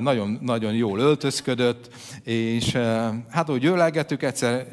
[0.00, 1.90] nagyon, nagyon jól öltözködött,
[2.24, 2.72] és
[3.28, 4.66] hát, hogy ölegettük, egyszer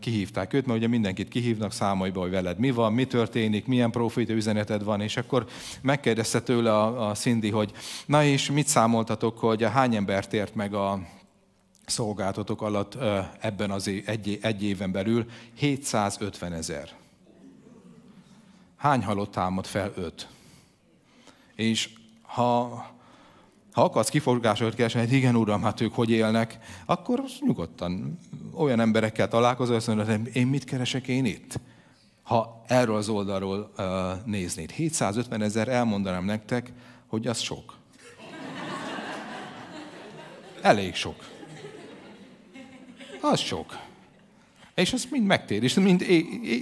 [0.00, 3.34] kihívták őt, mert ugye mindenkit kihívnak számaiba, hogy veled mi van, mi történik,
[3.66, 5.46] milyen profita üzeneted van, és akkor
[5.82, 7.72] megkérdezte tőle a, a Cindy, hogy
[8.06, 11.00] na és mit számoltatok, hogy hány embert ért meg a,
[11.86, 12.98] szolgáltatok alatt
[13.40, 16.90] ebben az egy, egy éven belül 750 ezer.
[18.76, 19.92] hány halott támad fel?
[19.96, 20.28] Öt.
[21.54, 21.90] És
[22.22, 22.68] ha,
[23.72, 28.18] ha akarsz kifogásokat keresni, hogy igen, uram, hát ők hogy élnek, akkor nyugodtan
[28.54, 31.60] olyan emberekkel találkozol, azt mondod, én mit keresek én itt?
[32.26, 33.84] Ha erről az oldalról uh,
[34.24, 34.70] néznéd.
[34.70, 36.72] 750 ezer elmondanám nektek,
[37.06, 37.74] hogy az sok.
[40.62, 41.16] Elég sok.
[43.20, 43.78] Az sok.
[44.74, 46.02] És az mind megtér, és mind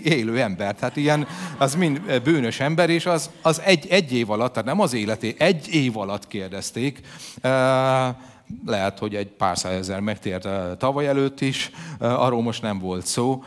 [0.05, 1.27] élő ember, tehát ilyen,
[1.59, 5.35] az mind bűnös ember, és az, az egy, egy év alatt, tehát nem az életé,
[5.39, 7.01] egy év alatt kérdezték.
[8.67, 10.49] Lehet, hogy egy pár százezer megtért
[10.79, 13.45] tavaly előtt is, arról most nem volt szó.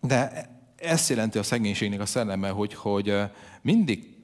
[0.00, 3.14] De ezt jelenti a szegénységnek a szelleme, hogy, hogy
[3.62, 4.18] mindig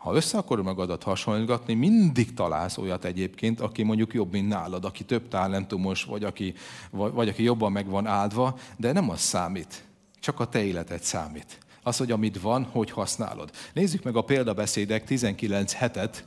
[0.00, 5.04] ha össze akarod magadat hasonlítgatni, mindig találsz olyat egyébként, aki mondjuk jobb, mint nálad, aki
[5.04, 6.54] több talentumos, vagy aki,
[6.90, 9.84] vagy, vagy aki jobban meg van áldva, de nem az számít.
[10.20, 11.58] Csak a te életed számít.
[11.82, 13.50] Az, hogy amit van, hogy használod.
[13.72, 16.24] Nézzük meg a példabeszédek 19 hetet.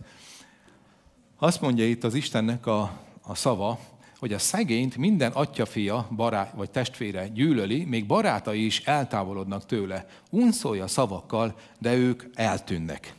[1.37, 3.79] Azt mondja itt az Istennek a, a szava,
[4.23, 10.05] hogy a szegényt minden atyafia, barát vagy testvére gyűlöli, még barátai is eltávolodnak tőle.
[10.29, 13.13] Unszolja szavakkal, de ők eltűnnek.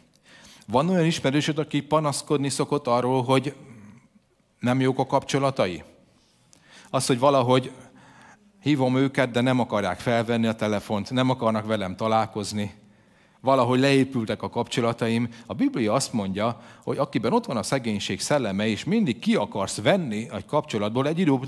[0.67, 3.55] Van olyan ismerősöd, aki panaszkodni szokott arról, hogy
[4.61, 5.83] nem jók a kapcsolatai?
[6.91, 7.73] Az, hogy valahogy
[8.61, 12.75] hívom őket, de nem akarják felvenni a telefont, nem akarnak velem találkozni,
[13.45, 15.29] valahogy leépültek a kapcsolataim.
[15.47, 19.81] A Biblia azt mondja, hogy akiben ott van a szegénység szelleme, és mindig ki akarsz
[19.81, 21.39] venni egy kapcsolatból, egy idő,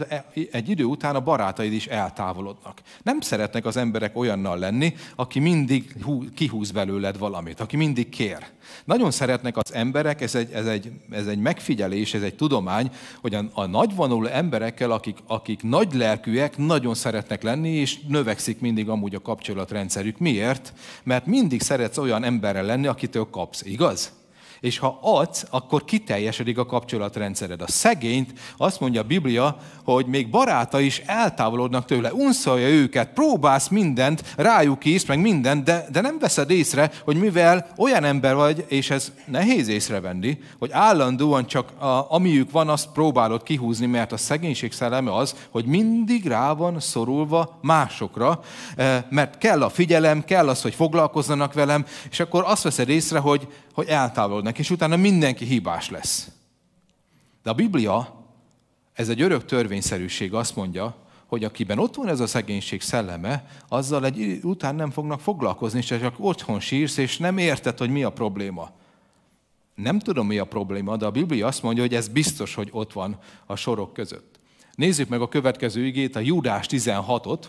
[0.50, 2.80] egy idő után a barátaid is eltávolodnak.
[3.02, 5.94] Nem szeretnek az emberek olyannal lenni, aki mindig
[6.34, 8.54] kihúz belőled valamit, aki mindig kér.
[8.84, 13.34] Nagyon szeretnek az emberek, ez egy, ez egy, ez egy megfigyelés, ez egy tudomány, hogy
[13.34, 19.14] a, a nagyvonuló emberekkel, akik, akik nagy lelkűek, nagyon szeretnek lenni, és növekszik mindig amúgy
[19.14, 20.18] a kapcsolatrendszerük.
[20.18, 20.72] Miért?
[21.02, 24.12] Mert mindig szeretsz olyan emberrel lenni, akitől kapsz, igaz?
[24.60, 27.62] És ha adsz, akkor kiteljesedik a kapcsolatrendszered.
[27.62, 33.68] A szegényt azt mondja a Biblia, hogy még baráta is eltávolodnak tőle, unszolja őket, próbálsz
[33.68, 38.64] mindent, rájuk is, meg mindent, de, de nem veszed észre, hogy mivel olyan ember vagy,
[38.68, 44.16] és ez nehéz észrevenni, hogy állandóan csak a, amiük van, azt próbálod kihúzni, mert a
[44.16, 48.40] szegénység szelleme az, hogy mindig rá van szorulva másokra,
[48.76, 53.18] eh, mert kell a figyelem, kell az, hogy foglalkozzanak velem, és akkor azt veszed észre,
[53.18, 56.30] hogy, hogy eltávolodnak, és utána mindenki hibás lesz.
[57.42, 58.24] De a Biblia,
[58.92, 64.04] ez egy örök törvényszerűség, azt mondja, hogy akiben ott van ez a szegénység szelleme, azzal
[64.04, 68.10] egy után nem fognak foglalkozni, és csak otthon sírsz, és nem érted, hogy mi a
[68.10, 68.70] probléma.
[69.74, 72.92] Nem tudom, mi a probléma, de a Biblia azt mondja, hogy ez biztos, hogy ott
[72.92, 74.38] van a sorok között.
[74.74, 77.44] Nézzük meg a következő igét, a Júdás 16-ot,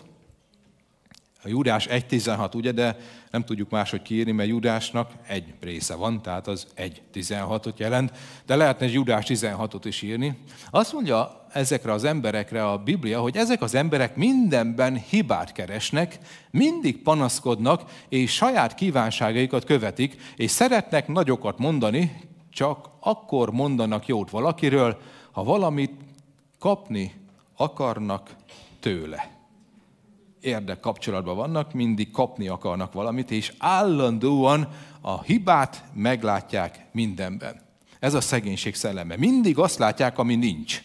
[1.42, 2.96] a Júdás 1.16, ugye, de
[3.30, 8.12] nem tudjuk máshogy kiírni, mert Júdásnak egy része van, tehát az 1.16-ot jelent,
[8.46, 10.38] de lehetne egy Júdás 16-ot is írni.
[10.70, 16.18] Azt mondja ezekre az emberekre a Biblia, hogy ezek az emberek mindenben hibát keresnek,
[16.50, 22.20] mindig panaszkodnak, és saját kívánságaikat követik, és szeretnek nagyokat mondani,
[22.50, 25.92] csak akkor mondanak jót valakiről, ha valamit
[26.58, 27.14] kapni
[27.56, 28.36] akarnak
[28.80, 29.37] tőle
[30.40, 34.68] érdek kapcsolatban vannak, mindig kapni akarnak valamit, és állandóan
[35.00, 37.60] a hibát meglátják mindenben.
[37.98, 39.16] Ez a szegénység szelleme.
[39.16, 40.82] Mindig azt látják, ami nincs.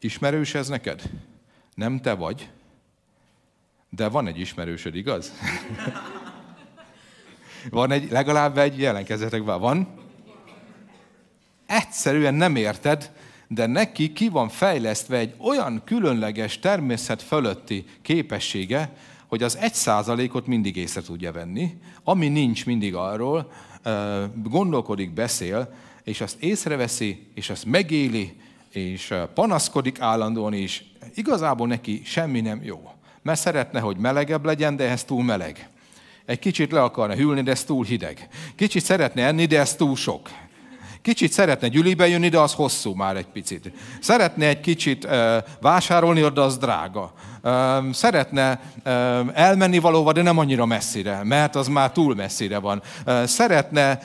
[0.00, 1.02] Ismerős ez neked?
[1.74, 2.50] Nem te vagy,
[3.90, 5.32] de van egy ismerősöd, igaz?
[7.70, 9.88] van egy, legalább egy, jelenkezetek van?
[11.66, 13.12] Egyszerűen nem érted,
[13.54, 18.92] de neki ki van fejlesztve egy olyan különleges természet fölötti képessége,
[19.26, 23.52] hogy az egy százalékot mindig észre tudja venni, ami nincs mindig arról,
[24.44, 28.36] gondolkodik, beszél, és azt észreveszi, és azt megéli,
[28.70, 30.84] és panaszkodik állandóan is.
[31.14, 32.90] Igazából neki semmi nem jó.
[33.22, 35.68] Mert szeretne, hogy melegebb legyen, de ez túl meleg.
[36.24, 38.28] Egy kicsit le akarna hűlni, de ez túl hideg.
[38.56, 40.28] Kicsit szeretne enni, de ez túl sok.
[41.02, 43.72] Kicsit szeretne gyülibe jönni, de az hosszú már egy picit.
[44.00, 45.08] Szeretne egy kicsit
[45.60, 47.12] vásárolni, de az drága.
[47.92, 48.60] Szeretne
[49.34, 52.82] elmenni valóva, de nem annyira messzire, mert az már túl messzire van.
[53.24, 53.98] Szeretne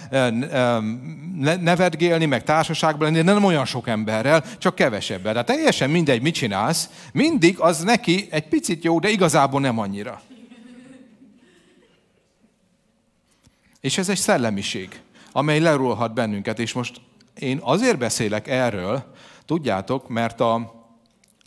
[1.59, 5.33] nevetgélni, meg társaságban lenni, de nem olyan sok emberrel, csak kevesebben.
[5.33, 10.21] De teljesen mindegy, mit csinálsz, mindig az neki egy picit jó, de igazából nem annyira.
[13.81, 15.01] És ez egy szellemiség
[15.37, 16.59] amely lerólhat bennünket.
[16.59, 17.01] És most
[17.39, 19.03] én azért beszélek erről,
[19.45, 20.75] tudjátok, mert a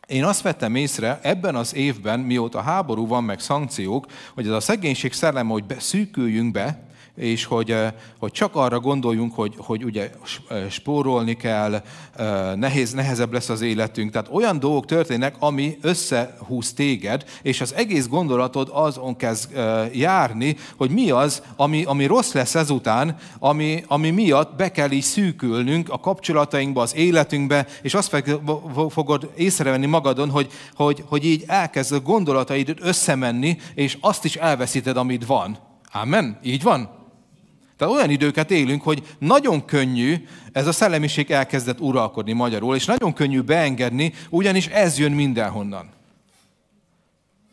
[0.07, 4.61] Én azt vettem észre ebben az évben, mióta háború van, meg szankciók, hogy ez a
[4.61, 6.89] szegénység szelleme, hogy szűküljünk be,
[7.21, 10.11] és hogy, eh, hogy csak arra gondoljunk, hogy, hogy ugye
[10.49, 11.83] eh, spórolni kell, eh,
[12.55, 14.11] nehéz, nehezebb lesz az életünk.
[14.11, 19.49] Tehát olyan dolgok történnek, ami összehúz téged, és az egész gondolatod azon kezd
[19.93, 25.03] járni, hogy mi az, ami, ami rossz lesz ezután, ami, ami miatt be kell így
[25.03, 28.25] szűkülnünk a kapcsolatainkba, az életünkbe, és azt
[28.89, 34.97] fogod észrevenni magadon, hogy, hogy, hogy így elkezd a gondolataid összemenni, és azt is elveszíted,
[34.97, 35.59] amit van.
[35.93, 36.39] Amen?
[36.43, 37.00] Így van?
[37.81, 43.12] Tehát olyan időket élünk, hogy nagyon könnyű, ez a szellemiség elkezdett uralkodni magyarul, és nagyon
[43.12, 45.89] könnyű beengedni, ugyanis ez jön mindenhonnan.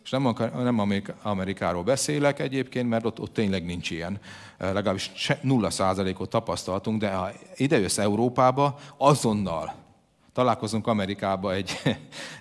[0.03, 0.79] És nem, nem
[1.21, 4.19] Amerikáról beszélek egyébként, mert ott, ott tényleg nincs ilyen.
[4.57, 5.11] Legalábbis
[5.41, 9.73] nulla százalékot tapasztaltunk, de ha ide jössz Európába, azonnal
[10.33, 11.81] találkozunk Amerikába egy,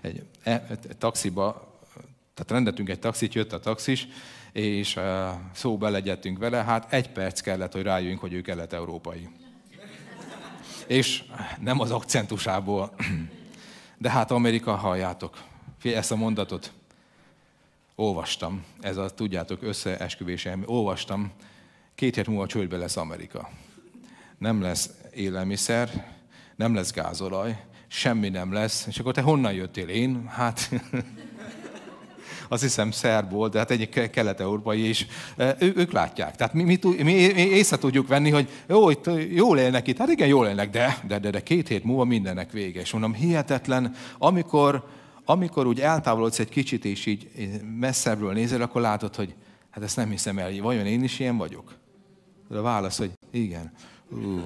[0.00, 1.78] egy, egy, egy taxiba,
[2.34, 4.08] tehát rendeltünk egy taxit, jött a taxis,
[4.56, 4.98] és
[5.52, 9.28] szóba legyettünk vele, hát egy perc kellett, hogy rájöjjünk, hogy ő kelet-európai.
[10.86, 11.24] És
[11.60, 12.94] nem az akcentusából,
[13.98, 15.42] de hát Amerika, halljátok,
[15.78, 16.72] Figyelj, ezt a mondatot
[17.94, 21.32] olvastam, ez a, tudjátok, összeesküvésem, olvastam,
[21.94, 23.50] két hét múlva csődbe lesz Amerika.
[24.38, 26.14] Nem lesz élelmiszer,
[26.56, 28.86] nem lesz gázolaj, semmi nem lesz.
[28.86, 29.88] És akkor te honnan jöttél?
[29.88, 30.26] Én?
[30.26, 30.70] Hát
[32.48, 34.94] azt hiszem szerb volt, de hát egyik kelet-európai,
[35.36, 36.36] e, ő, ők látják.
[36.36, 40.28] Tehát mi, mi, mi észre tudjuk venni, hogy jó, itt jól élnek itt, hát igen,
[40.28, 42.80] jól élnek, de, de, de, de két hét múlva mindennek vége.
[42.80, 44.86] És mondom, hihetetlen, amikor,
[45.24, 47.28] amikor úgy eltávolodsz egy kicsit, és így
[47.78, 49.34] messzebbről nézel, akkor látod, hogy
[49.70, 51.74] hát ezt nem hiszem el, vajon én is ilyen vagyok?
[52.48, 53.72] De a válasz, hogy igen.
[54.10, 54.40] Uh.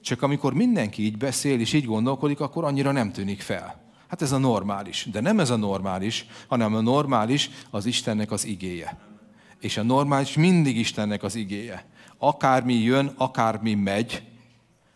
[0.00, 3.83] Csak amikor mindenki így beszél és így gondolkodik, akkor annyira nem tűnik fel.
[4.14, 5.06] Hát ez a normális.
[5.12, 8.98] De nem ez a normális, hanem a normális az Istennek az igéje.
[9.60, 11.86] És a normális mindig Istennek az igéje.
[12.18, 14.22] Akármi jön, akármi megy,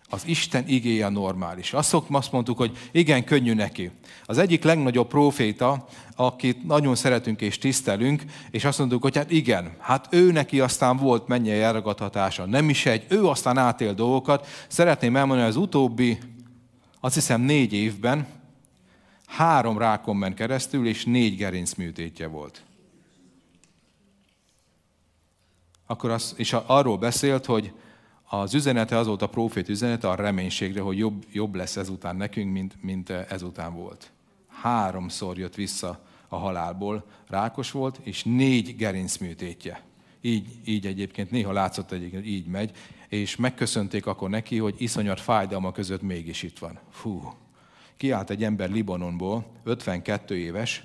[0.09, 1.73] az Isten igéje a normális.
[1.73, 3.91] Azt, szok, azt mondtuk, hogy igen, könnyű neki.
[4.25, 9.77] Az egyik legnagyobb proféta, akit nagyon szeretünk és tisztelünk, és azt mondtuk, hogy hát igen,
[9.79, 12.47] hát ő neki aztán volt mennyei elragadhatása.
[12.47, 14.47] Nem is egy, ő aztán átél dolgokat.
[14.69, 16.19] Szeretném elmondani, hogy az utóbbi,
[17.01, 18.37] azt hiszem négy évben,
[19.29, 22.63] három rákon ment keresztül, és négy gerincműtétje volt.
[25.87, 27.73] Akkor az, és arról beszélt, hogy
[28.29, 32.53] az üzenete az volt a profét üzenete a reménységre, hogy jobb, jobb lesz ezután nekünk,
[32.53, 34.11] mint, mint ezután volt.
[34.49, 39.83] Háromszor jött vissza a halálból, rákos volt, és négy gerincműtétje.
[40.21, 42.71] Így, így egyébként néha látszott egyébként, így megy,
[43.09, 46.79] és megköszönték akkor neki, hogy iszonyat fájdalma között mégis itt van.
[46.91, 47.33] Fú,
[47.99, 50.85] kiállt egy ember Libanonból, 52 éves,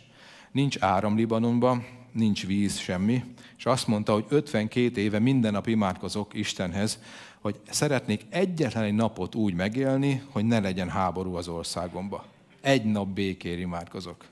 [0.51, 3.23] nincs áram Libanonban, nincs víz, semmi,
[3.57, 6.99] és azt mondta, hogy 52 éve minden nap imádkozok Istenhez,
[7.41, 12.25] hogy szeretnék egyetlen egy napot úgy megélni, hogy ne legyen háború az országomba.
[12.61, 14.25] Egy nap békér imádkozok.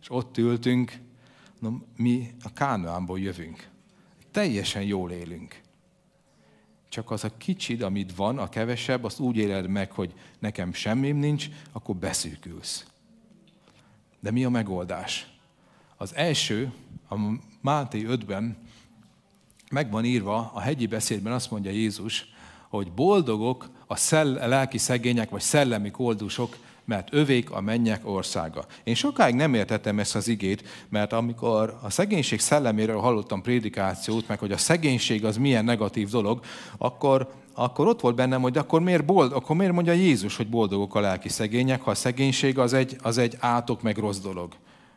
[0.00, 0.92] És ott ültünk,
[1.58, 3.68] no, mi a Kánoánból jövünk.
[4.30, 5.61] Teljesen jól élünk
[6.92, 11.16] csak az a kicsid, amit van, a kevesebb, azt úgy éled meg, hogy nekem semmim
[11.16, 12.86] nincs, akkor beszűkülsz.
[14.20, 15.26] De mi a megoldás?
[15.96, 16.72] Az első,
[17.08, 17.16] a
[17.60, 18.56] Máté 5-ben
[19.70, 22.32] meg van írva, a hegyi beszédben azt mondja Jézus,
[22.68, 28.64] hogy boldogok a, szell- a lelki szegények, vagy szellemi koldusok, mert övék a mennyek országa.
[28.84, 34.38] Én sokáig nem értettem ezt az igét, mert amikor a szegénység szelleméről hallottam prédikációt, meg
[34.38, 36.40] hogy a szegénység az milyen negatív dolog,
[36.78, 40.94] akkor, akkor ott volt bennem, hogy akkor miért, bold, akkor miért mondja Jézus, hogy boldogok
[40.94, 44.52] a lelki szegények, ha a szegénység az egy, az egy átok meg rossz dolog.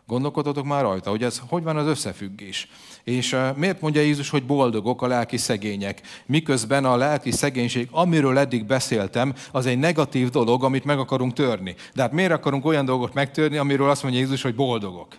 [0.08, 2.68] Gondolkodhatok már rajta, hogy ez hogy van az összefüggés.
[3.06, 8.66] És miért mondja Jézus, hogy boldogok a lelki szegények, miközben a lelki szegénység, amiről eddig
[8.66, 11.76] beszéltem, az egy negatív dolog, amit meg akarunk törni.
[11.93, 15.18] De hát miért akarunk olyan dolgot megtörni, amiről azt mondja Jézus, hogy boldogok?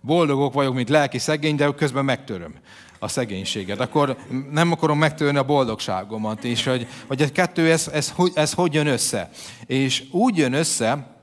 [0.00, 2.54] Boldogok vagyok, mint lelki szegény, de közben megtöröm
[2.98, 3.80] a szegénységet.
[3.80, 4.16] Akkor
[4.50, 6.44] nem akarom megtörni a boldogságomat.
[6.44, 9.30] És hogy, hogy egy kettő, ez, ez, ez, ez hogy jön össze?
[9.66, 11.17] És úgy jön össze,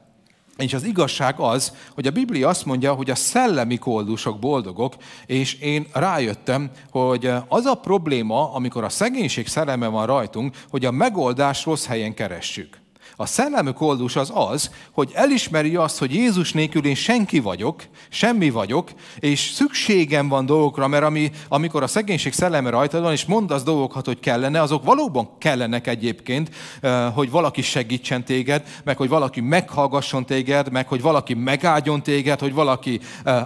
[0.57, 4.93] és az igazság az, hogy a Biblia azt mondja, hogy a szellemi koldusok boldogok,
[5.25, 10.91] és én rájöttem, hogy az a probléma, amikor a szegénység szelleme van rajtunk, hogy a
[10.91, 12.83] megoldást rossz helyen keressük.
[13.17, 18.49] A szellemi koldus az az, hogy elismeri azt, hogy Jézus nélkül én senki vagyok, semmi
[18.49, 18.89] vagyok,
[19.19, 24.05] és szükségem van dolgokra, mert ami, amikor a szegénység szelleme rajtad van, és mondasz dolgokat,
[24.05, 26.49] hogy kellene, azok valóban kellenek egyébként,
[27.13, 32.53] hogy valaki segítsen téged, meg hogy valaki meghallgasson téged, meg hogy valaki megáldjon téged, hogy
[32.53, 32.99] valaki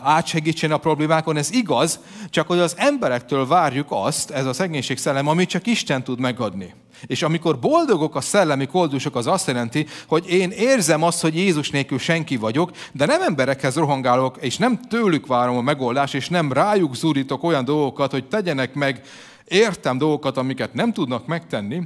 [0.04, 1.38] átsegítsen a problémákon.
[1.38, 2.00] Ez igaz,
[2.30, 6.74] csak hogy az emberektől várjuk azt, ez a szegénység szellem, amit csak Isten tud megadni.
[7.06, 9.59] És amikor boldogok a szellemi koldusok, az azt jelenti,
[10.08, 14.80] hogy én érzem azt, hogy Jézus nélkül senki vagyok, de nem emberekhez rohangálok, és nem
[14.82, 19.02] tőlük várom a megoldást, és nem rájuk zúrítok olyan dolgokat, hogy tegyenek meg
[19.48, 21.82] értem dolgokat, amiket nem tudnak megtenni,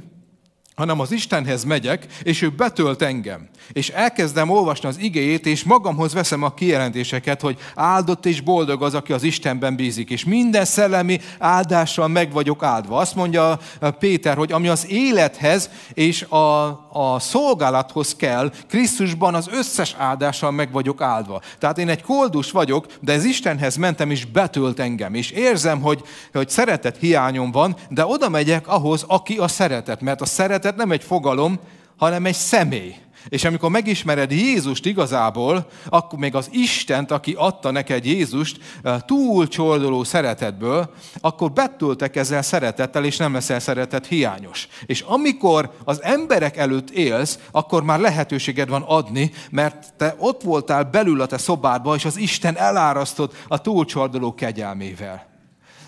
[0.74, 3.48] hanem az Istenhez megyek, és ő betölt engem.
[3.72, 8.94] És elkezdem olvasni az igéjét, és magamhoz veszem a kijelentéseket, hogy áldott és boldog az,
[8.94, 10.10] aki az Istenben bízik.
[10.10, 12.96] És minden szellemi áldással meg vagyok áldva.
[12.96, 13.58] Azt mondja
[13.98, 20.72] Péter, hogy ami az élethez és a, a szolgálathoz kell, Krisztusban az összes áldással meg
[20.72, 21.40] vagyok áldva.
[21.58, 25.14] Tehát én egy koldus vagyok, de ez Istenhez mentem, és betölt engem.
[25.14, 26.02] És érzem, hogy,
[26.32, 30.00] hogy szeretet hiányom van, de oda megyek ahhoz, aki a szeretet.
[30.00, 31.58] Mert a szeretet szeretet nem egy fogalom,
[31.96, 32.94] hanem egy személy.
[33.28, 39.48] És amikor megismered Jézust igazából, akkor még az Istent, aki adta neked Jézust, eh, túl
[39.48, 40.90] csordoló szeretetből,
[41.20, 44.68] akkor betöltek ezzel szeretettel, és nem leszel szeretet hiányos.
[44.86, 50.84] És amikor az emberek előtt élsz, akkor már lehetőséged van adni, mert te ott voltál
[50.84, 55.26] belül a te szobádba, és az Isten elárasztott a túlcsordoló kegyelmével.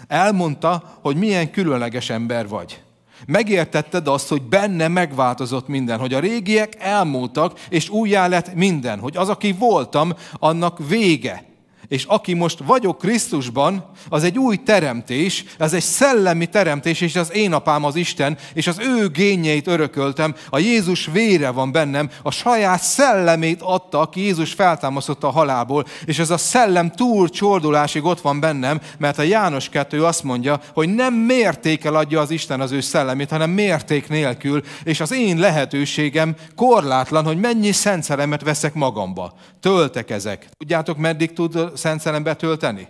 [0.09, 2.86] Elmondta, hogy milyen különleges ember vagy.
[3.27, 9.17] Megértetted azt, hogy benne megváltozott minden, hogy a régiek elmúltak, és újjá lett minden, hogy
[9.17, 11.46] az, aki voltam, annak vége.
[11.89, 17.33] És aki most vagyok Krisztusban, az egy új teremtés, ez egy szellemi teremtés, és az
[17.33, 22.31] én apám az Isten, és az ő génjeit örököltem, a Jézus vére van bennem, a
[22.31, 28.21] saját szellemét adta, aki Jézus feltámasztotta a halálból, és ez a szellem túl csordulásig ott
[28.21, 32.73] van bennem, mert a János 2 azt mondja, hogy nem mértékel adja az Isten az
[32.73, 38.75] ő szellemét, hanem mérték nélkül, és az én lehetőségem korlátlan, hogy mennyi szent szellemet veszek
[38.75, 39.35] magamba.
[39.61, 40.47] Töltek ezek.
[40.59, 42.89] Tudjátok, meddig tud Szent Szellem betölteni?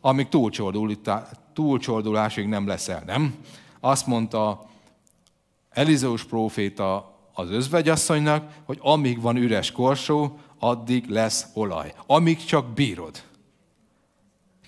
[0.00, 0.28] Amíg
[1.52, 3.34] túlcsordulásig nem leszel, nem?
[3.80, 4.70] Azt mondta
[5.70, 11.92] Elizeus próféta az özvegyasszonynak, hogy amíg van üres korsó, addig lesz olaj.
[12.06, 13.22] Amíg csak bírod.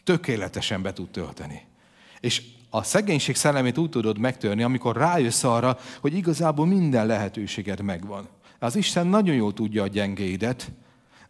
[0.04, 1.62] Tökéletesen be tud tölteni.
[2.20, 8.28] És a szegénység szellemét úgy tudod megtörni, amikor rájössz arra, hogy igazából minden lehetőséged megvan.
[8.58, 10.70] Az Isten nagyon jól tudja a gyengéidet,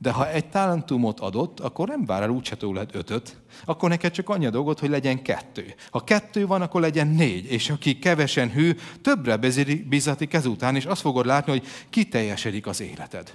[0.05, 4.29] de ha egy talentumot adott, akkor nem vár el úgyse tőled ötöt, akkor neked csak
[4.29, 5.75] annyi a dolgot, hogy legyen kettő.
[5.91, 9.37] Ha kettő van, akkor legyen négy, és aki kevesen hű, többre
[9.89, 13.35] bizatik ezután, és azt fogod látni, hogy kiteljesedik az életed.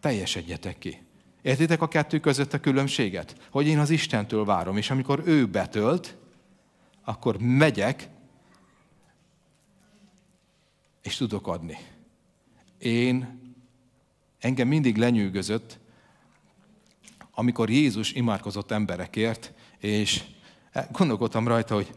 [0.00, 1.02] Teljesedjetek ki.
[1.42, 3.36] Értitek a kettő között a különbséget?
[3.50, 6.16] Hogy én az Istentől várom, és amikor ő betölt,
[7.04, 8.08] akkor megyek,
[11.02, 11.76] és tudok adni.
[12.78, 13.41] Én
[14.42, 15.78] Engem mindig lenyűgözött,
[17.34, 20.22] amikor Jézus imádkozott emberekért, és
[20.90, 21.90] gondolkodtam rajta, hogy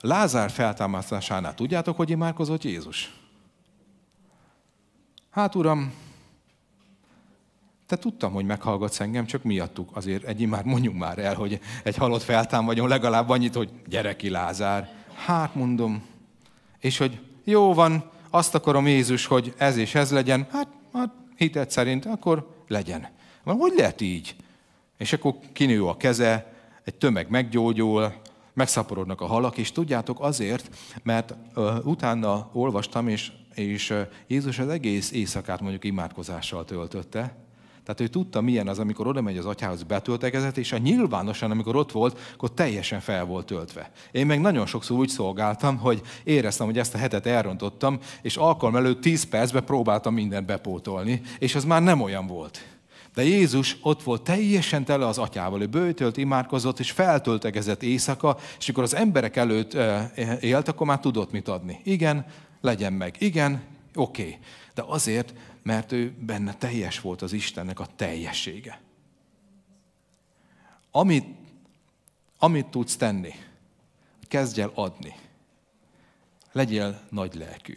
[0.00, 3.14] Lázár feltámasztásánál tudjátok, hogy imádkozott Jézus?
[5.30, 5.92] Hát uram,
[7.86, 11.96] te tudtam, hogy meghallgatsz engem, csak miattuk azért egy már mondjuk már el, hogy egy
[11.96, 14.90] halott feltámadjon legalább annyit, hogy gyere ki Lázár.
[15.14, 16.02] Hát mondom,
[16.78, 21.70] és hogy jó van, azt akarom Jézus, hogy ez és ez legyen, hát, hát hitet
[21.70, 23.08] szerint, akkor legyen.
[23.42, 24.36] Van, hogy lehet így?
[24.98, 26.52] És akkor kinő a keze,
[26.84, 28.12] egy tömeg meggyógyul,
[28.52, 34.68] megszaporodnak a halak, és tudjátok azért, mert uh, utána olvastam, és, és uh, Jézus az
[34.68, 37.45] egész éjszakát mondjuk imádkozással töltötte,
[37.86, 41.76] tehát ő tudta, milyen az, amikor oda megy az atyához betöltekezett, és a nyilvánosan, amikor
[41.76, 43.90] ott volt, akkor teljesen fel volt töltve.
[44.10, 48.76] Én meg nagyon sokszor úgy szolgáltam, hogy éreztem, hogy ezt a hetet elrontottam, és alkalom
[48.76, 52.64] előtt 10 percben próbáltam mindent bepótolni, és az már nem olyan volt.
[53.14, 58.68] De Jézus ott volt teljesen tele az atyával, ő bőtölt, imádkozott, és feltöltegezett éjszaka, és
[58.68, 59.76] amikor az emberek előtt
[60.40, 61.80] élt, akkor már tudott mit adni.
[61.84, 62.26] Igen,
[62.60, 63.16] legyen meg.
[63.18, 63.62] Igen,
[63.94, 64.22] oké.
[64.22, 64.38] Okay.
[64.74, 65.34] De azért,
[65.66, 68.80] mert ő benne teljes volt az Istennek a teljessége.
[70.90, 71.26] Amit,
[72.38, 73.34] amit tudsz tenni,
[74.28, 75.14] kezdj el adni.
[76.52, 77.74] Legyél nagy lelkű.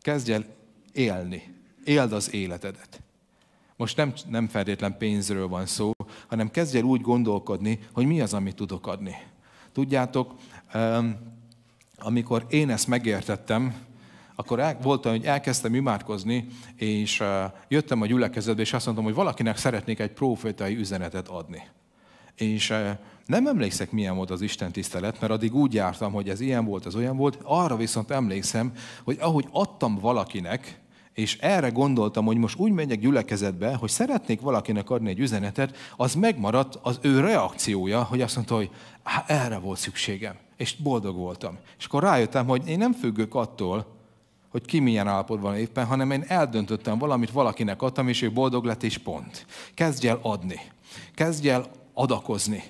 [0.00, 0.44] Kezdj el
[0.92, 1.54] élni.
[1.84, 3.02] Éld az életedet.
[3.76, 5.92] Most nem, nem feltétlen pénzről van szó,
[6.26, 9.16] hanem kezdj el úgy gondolkodni, hogy mi az, amit tudok adni.
[9.72, 10.34] Tudjátok,
[11.98, 13.84] amikor én ezt megértettem,
[14.36, 17.22] akkor el, voltam, hogy elkezdtem imádkozni, és
[17.68, 21.62] jöttem a gyülekezetbe, és azt mondtam, hogy valakinek szeretnék egy profétai üzenetet adni.
[22.34, 22.74] És
[23.26, 26.86] nem emlékszek, milyen volt az Isten tisztelet, mert addig úgy jártam, hogy ez ilyen volt,
[26.86, 27.38] ez olyan volt.
[27.42, 28.72] Arra viszont emlékszem,
[29.04, 30.80] hogy ahogy adtam valakinek,
[31.12, 36.14] és erre gondoltam, hogy most úgy megyek gyülekezetbe, hogy szeretnék valakinek adni egy üzenetet, az
[36.14, 38.70] megmaradt az ő reakciója, hogy azt mondta, hogy
[39.26, 41.58] erre volt szükségem, és boldog voltam.
[41.78, 43.95] És akkor rájöttem, hogy én nem függök attól,
[44.56, 48.82] hogy ki milyen állapotban éppen, hanem én eldöntöttem valamit, valakinek adtam, és ő boldog lett,
[48.82, 49.46] és pont.
[49.74, 50.60] Kezdj el adni.
[51.14, 52.62] Kezdj el adakozni.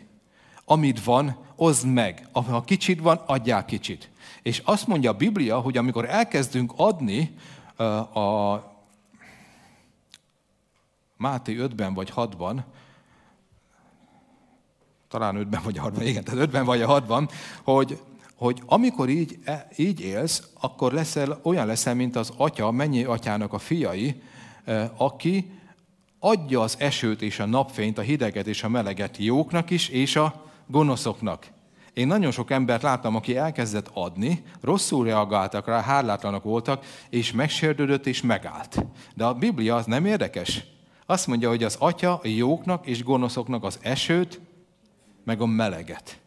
[0.65, 2.27] Amit van, oszd meg.
[2.33, 4.11] Ha kicsit van, adjál kicsit.
[4.43, 7.37] És azt mondja a Biblia, hogy amikor elkezdünk adni,
[8.15, 8.57] a
[11.17, 12.59] Máté 5-ben vagy 6-ban,
[15.09, 17.31] talán 5-ben vagy 6-ban, igen, tehát 5-ben vagy a 6-ban,
[17.63, 18.01] hogy,
[18.37, 23.53] hogy amikor így, e, így élsz, akkor leszel, olyan leszel, mint az atya, mennyi atyának
[23.53, 24.23] a fiai,
[24.97, 25.51] aki
[26.19, 30.45] adja az esőt és a napfényt, a hideget és a meleget jóknak is, és a
[30.67, 31.47] gonoszoknak.
[31.93, 38.07] Én nagyon sok embert láttam, aki elkezdett adni, rosszul reagáltak rá, hálátlanak voltak, és megserdődött
[38.07, 38.85] és megállt.
[39.15, 40.65] De a Biblia az nem érdekes.
[41.07, 44.41] Azt mondja, hogy az atya jóknak és gonoszoknak az esőt,
[45.25, 46.21] meg a meleget.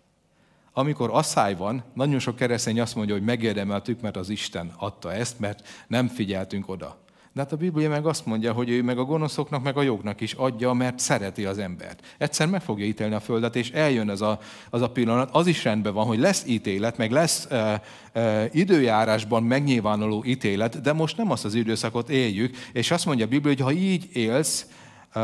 [0.80, 5.40] Amikor asszály van, nagyon sok keresztény azt mondja, hogy megérdemeltük, mert az Isten adta ezt,
[5.40, 6.98] mert nem figyeltünk oda.
[7.34, 10.22] De hát a Biblia meg azt mondja, hogy ő meg a gonoszoknak, meg a jognak
[10.22, 12.16] is adja, mert szereti az embert.
[12.18, 15.30] Egyszer meg fogja ítélni a földet, és eljön az a, az a pillanat.
[15.32, 17.82] Az is rendben van, hogy lesz ítélet, meg lesz e,
[18.14, 23.30] e, időjárásban megnyilvánuló ítélet, de most nem azt az időszakot éljük, és azt mondja a
[23.30, 24.66] Biblia, hogy ha így élsz,
[25.12, 25.22] e,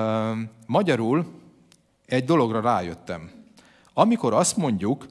[0.66, 1.26] magyarul
[2.06, 3.32] egy dologra rájöttem.
[3.94, 5.06] Amikor azt mondjuk,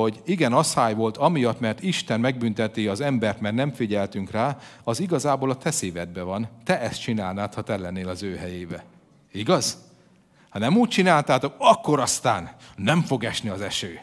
[0.00, 5.00] hogy igen, asszály volt amiatt, mert Isten megbünteti az embert, mert nem figyeltünk rá, az
[5.00, 6.48] igazából a te szívedben van.
[6.64, 8.84] Te ezt csinálnád, ha te lennél az ő helyébe.
[9.32, 9.78] Igaz?
[10.48, 14.00] Ha nem úgy csináltátok, akkor aztán nem fog esni az eső.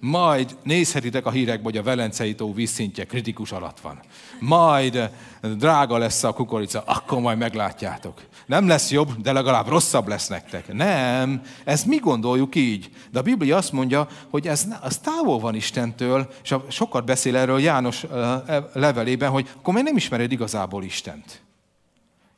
[0.00, 4.00] Majd nézhetitek a hírekbe, hogy a Velencei tó vízszintje kritikus alatt van.
[4.38, 5.10] Majd
[5.56, 8.22] drága lesz a kukorica, akkor majd meglátjátok.
[8.46, 10.72] Nem lesz jobb, de legalább rosszabb lesz nektek.
[10.72, 12.90] Nem, ezt mi gondoljuk így.
[13.10, 17.60] De a Biblia azt mondja, hogy ez az távol van Istentől, és sokat beszél erről
[17.60, 21.42] János e, levelében, hogy akkor még nem ismered igazából Istent.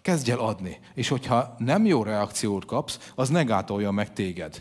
[0.03, 0.79] Kezdj el adni.
[0.95, 4.59] És hogyha nem jó reakciót kapsz, az negátolja meg téged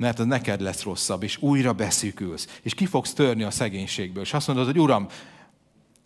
[0.00, 4.32] mert az neked lesz rosszabb, és újra beszűkülsz, és ki fogsz törni a szegénységből, és
[4.32, 5.06] azt mondod, hogy Uram,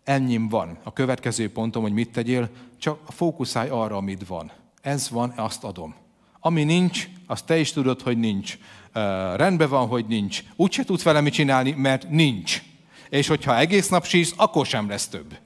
[0.05, 0.79] ennyim van.
[0.83, 4.51] A következő pontom, hogy mit tegyél, csak fókuszálj arra, amit van.
[4.81, 5.95] Ez van, azt adom.
[6.41, 8.59] Ami nincs, azt te is tudod, hogy nincs.
[8.95, 9.03] Uh,
[9.37, 10.45] rendben van, hogy nincs.
[10.57, 12.63] Úgyse tudsz vele mit csinálni, mert nincs.
[13.09, 15.39] És hogyha egész nap sírsz, akkor sem lesz több.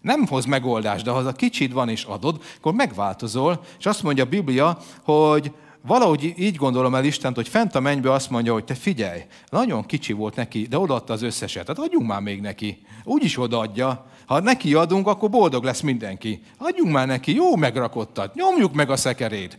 [0.00, 4.02] Nem hoz megoldást, de ha az a kicsit van és adod, akkor megváltozol, és azt
[4.02, 5.52] mondja a Biblia, hogy
[5.86, 9.20] valahogy így gondolom el Istent, hogy fent a mennybe azt mondja, hogy te figyelj,
[9.50, 11.64] nagyon kicsi volt neki, de odaadta az összeset.
[11.64, 12.82] Tehát adjunk már még neki.
[13.04, 14.06] Úgy is odaadja.
[14.26, 16.42] Ha neki adunk, akkor boldog lesz mindenki.
[16.58, 19.56] Adjunk már neki, jó megrakottat, nyomjuk meg a szekerét,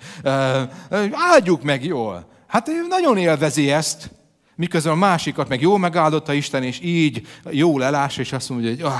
[1.11, 2.27] áldjuk meg jól.
[2.47, 4.11] Hát ő nagyon élvezi ezt,
[4.55, 8.81] miközben a másikat meg jól megáldotta Isten, és így jól elás, és azt mondja, hogy
[8.81, 8.93] ah,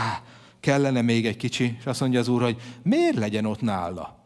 [0.59, 4.16] kellene még egy kicsi, és azt mondja az Úr, hogy miért legyen ott nála?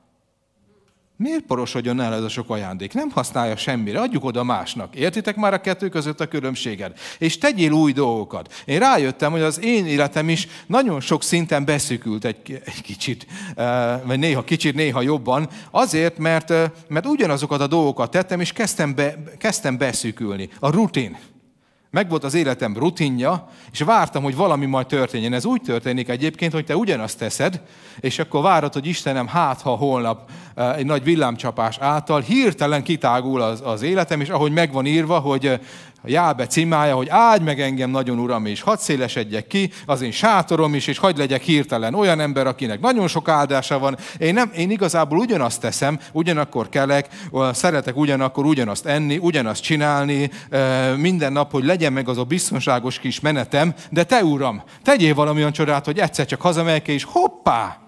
[1.21, 2.93] Miért porosodjon el ez a sok ajándék?
[2.93, 4.95] Nem használja semmire, adjuk oda másnak.
[4.95, 6.99] Értitek már a kettő között a különbséget?
[7.17, 8.53] És tegyél új dolgokat.
[8.65, 13.99] Én rájöttem, hogy az én életem is nagyon sok szinten beszűkült egy, egy kicsit, eh,
[14.03, 18.95] vagy néha kicsit, néha jobban, azért, mert, eh, mert ugyanazokat a dolgokat tettem, és kezdtem,
[18.95, 20.49] be, kezdtem beszűkülni.
[20.59, 21.17] A rutin.
[21.91, 25.33] Megvolt az életem rutinja, és vártam, hogy valami majd történjen.
[25.33, 27.61] Ez úgy történik egyébként, hogy te ugyanazt teszed,
[27.99, 33.41] és akkor várod, hogy Istenem, hát ha holnap eh, egy nagy villámcsapás által hirtelen kitágul
[33.41, 35.59] az, az életem, és ahogy megvan írva, hogy
[36.03, 40.11] eh, Jábe cimája, hogy áldj meg engem nagyon uram, és hadd szélesedjek ki, az én
[40.11, 43.97] sátorom is, és hagyd legyek hirtelen olyan ember, akinek nagyon sok áldása van.
[44.17, 47.07] Én, nem, én igazából ugyanazt teszem, ugyanakkor kelek,
[47.51, 50.29] szeretek ugyanakkor ugyanazt enni, ugyanazt csinálni,
[50.97, 55.39] minden nap, hogy legyen meg az a biztonságos kis menetem, de te uram, tegyél valami
[55.39, 57.80] olyan csodát, hogy egyszer csak hazamegyek, és hoppá,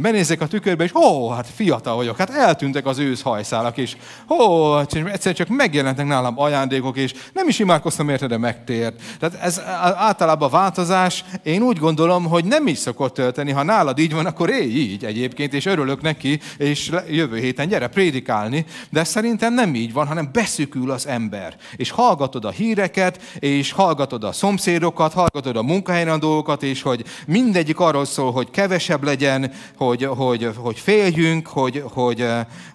[0.00, 3.96] benézek a tükörbe, és ó, hát fiatal vagyok, hát eltűntek az ősz hajszálak, és
[4.28, 9.00] ó, hát egyszer csak megjelentek nálam ajándékok, és nem is imádkoztam érte, de megtért.
[9.18, 9.60] Tehát ez
[9.96, 13.50] általában a változás, én úgy gondolom, hogy nem is szokott tölteni.
[13.50, 17.88] Ha nálad így van, akkor élj így egyébként, és örülök neki, és jövő héten gyere
[17.88, 21.56] prédikálni, de szerintem nem így van, hanem beszükül az ember.
[21.76, 27.04] És hallgatod a híreket, és hallgatod a szomszédokat, hallgatod a munkahelyen a dolgokat, és hogy
[27.26, 32.26] mindegyik arról szól, hogy kevesebb legyen, hogy, hogy, hogy féljünk, hogy, hogy,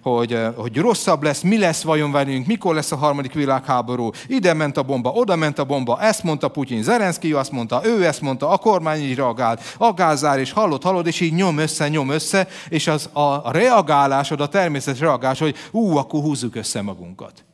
[0.02, 4.76] hogy, hogy rosszabb lesz, mi lesz vajon velünk, mikor lesz a harmadik világháború, ide ment
[4.76, 8.48] a bomba, oda ment a bomba, ezt mondta Putyin, Zelenszky azt mondta, ő ezt mondta,
[8.48, 12.48] a kormány így reagált, a gázár, és hallod, hallod, és így nyom össze, nyom össze,
[12.68, 17.44] és az a reagálásod, a természetes reagálás, hogy ú, akkor húzzuk össze magunkat.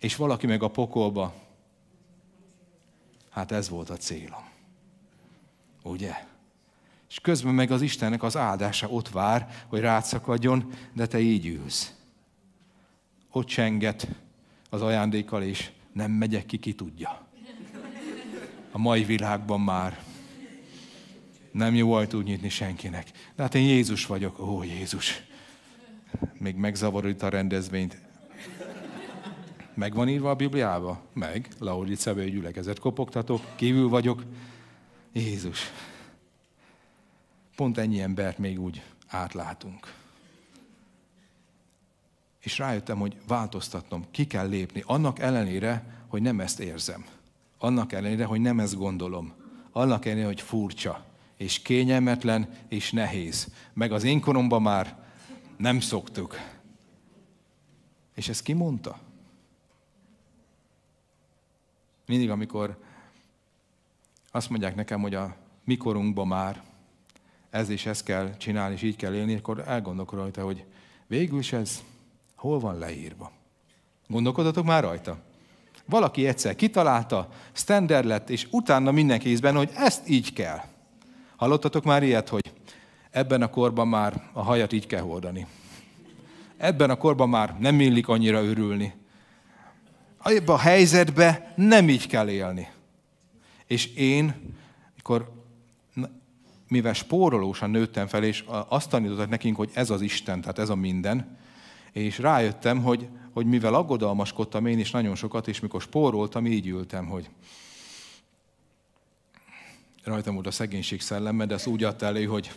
[0.00, 1.32] És valaki meg a pokolba,
[3.30, 4.44] hát ez volt a célom.
[5.82, 6.26] Ugye?
[7.16, 11.92] És közben meg az Istennek az áldása ott vár, hogy rátszakadjon, de te így ülsz.
[13.30, 14.08] Ott csenget
[14.70, 17.26] az ajándékkal, és nem megyek ki, ki tudja.
[18.70, 20.02] A mai világban már
[21.50, 23.10] nem jó ajtót nyitni senkinek.
[23.36, 24.38] De hát én Jézus vagyok.
[24.38, 25.22] Ó, Jézus.
[26.38, 27.98] Még megzavarít a rendezvényt.
[29.74, 31.02] Meg van írva a Bibliába?
[31.12, 31.48] Meg.
[31.58, 34.22] Laodicebe egy gyülekezet kopogtatok, kívül vagyok.
[35.12, 35.70] Jézus.
[37.56, 39.94] Pont ennyi embert még úgy átlátunk.
[42.40, 47.04] És rájöttem, hogy változtatnom, ki kell lépni, annak ellenére, hogy nem ezt érzem.
[47.58, 49.32] Annak ellenére, hogy nem ezt gondolom.
[49.72, 51.04] Annak ellenére, hogy furcsa,
[51.36, 53.52] és kényelmetlen, és nehéz.
[53.72, 55.04] Meg az én koromban már
[55.56, 56.36] nem szoktuk.
[58.14, 58.98] És ezt ki mondta?
[62.06, 62.78] Mindig, amikor
[64.30, 66.62] azt mondják nekem, hogy a mikorunkban már
[67.56, 70.64] ez és ezt kell csinálni, és így kell élni, akkor elgondolkodok rajta, hogy
[71.06, 71.82] végül is ez
[72.34, 73.32] hol van leírva.
[74.06, 75.18] Gondolkodatok már rajta?
[75.84, 80.60] Valaki egyszer kitalálta, standard lett, és utána mindenki ízben, hogy ezt így kell.
[81.36, 82.52] Hallottatok már ilyet, hogy
[83.10, 85.46] ebben a korban már a hajat így kell hordani.
[86.56, 88.94] Ebben a korban már nem illik annyira örülni.
[90.22, 92.68] Ebben a helyzetben nem így kell élni.
[93.66, 94.34] És én,
[94.94, 95.35] mikor
[96.68, 100.74] mivel spórolósan nőttem fel, és azt tanítottak nekünk, hogy ez az Isten, tehát ez a
[100.74, 101.38] minden,
[101.92, 107.06] és rájöttem, hogy, hogy mivel aggodalmaskodtam én is nagyon sokat, és mikor spóroltam, így ültem,
[107.06, 107.30] hogy
[110.04, 112.52] rajtam volt a szegénység szelleme, de ezt úgy adta elő, hogy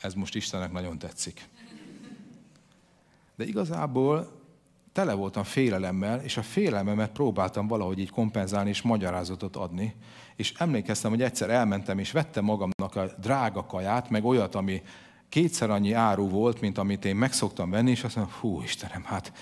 [0.00, 1.48] ez most Istennek nagyon tetszik.
[3.36, 4.40] De igazából
[4.92, 9.94] tele voltam félelemmel, és a félelmemet próbáltam valahogy így kompenzálni és magyarázatot adni.
[10.40, 14.82] És emlékeztem, hogy egyszer elmentem, és vettem magamnak a drága kaját, meg olyat, ami
[15.28, 19.32] kétszer annyi áru volt, mint amit én megszoktam venni, és azt mondom, hú Istenem, hát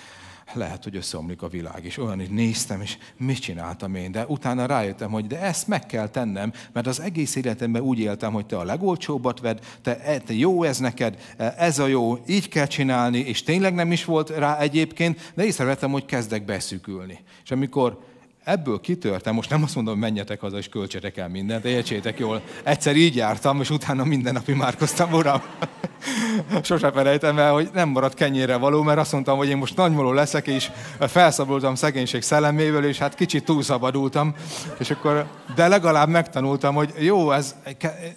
[0.53, 1.85] lehet, hogy összeomlik a világ.
[1.85, 4.11] És olyan, hogy néztem, és mit csináltam én.
[4.11, 8.33] De utána rájöttem, hogy de ezt meg kell tennem, mert az egész életemben úgy éltem,
[8.33, 9.95] hogy te a legolcsóbbat vedd, te,
[10.25, 14.29] te jó ez neked, ez a jó, így kell csinálni, és tényleg nem is volt
[14.29, 17.19] rá egyébként, de észrevettem, hogy kezdek beszűkülni.
[17.43, 18.07] És amikor
[18.43, 22.41] ebből kitörtem, most nem azt mondom, hogy menjetek haza és költsetek el mindent, értsétek jól.
[22.63, 25.41] Egyszer így jártam, és utána minden nap imádkoztam, uram.
[26.63, 30.11] Sose felejtem el, hogy nem maradt kenyére való, mert azt mondtam, hogy én most nagymoló
[30.11, 34.35] leszek, és felszabadultam szegénység szelleméből, és hát kicsit túlszabadultam.
[34.77, 37.55] És akkor, de legalább megtanultam, hogy jó, ez,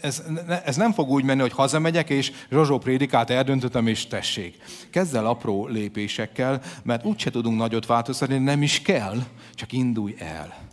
[0.00, 0.22] ez,
[0.64, 4.56] ez nem fog úgy menni, hogy hazamegyek, és Zsozsó prédikát eldöntöttem, és tessék.
[4.90, 9.16] Kezd el apró lépésekkel, mert úgyse tudunk nagyot változtatni, nem is kell,
[9.54, 10.68] csak indulj el.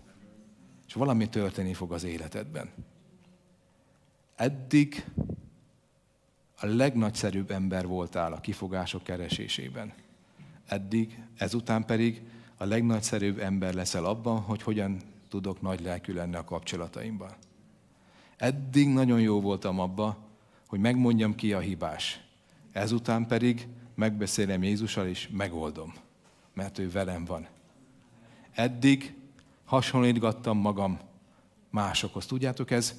[0.87, 2.69] És valami történni fog az életedben.
[4.35, 5.05] Eddig
[6.59, 9.93] a legnagyszerűbb ember voltál a kifogások keresésében.
[10.67, 12.21] Eddig, ezután pedig
[12.57, 17.31] a legnagyszerűbb ember leszel abban, hogy hogyan tudok nagy lelkű lenni a kapcsolataimban.
[18.37, 20.17] Eddig nagyon jó voltam abba,
[20.67, 22.21] hogy megmondjam ki a hibás.
[22.71, 25.93] Ezután pedig megbeszélem Jézussal, és megoldom,
[26.53, 27.47] mert ő velem van.
[28.51, 29.15] Eddig
[29.69, 30.99] hasonlítgattam magam
[31.69, 32.25] másokhoz.
[32.25, 32.93] Tudjátok, ez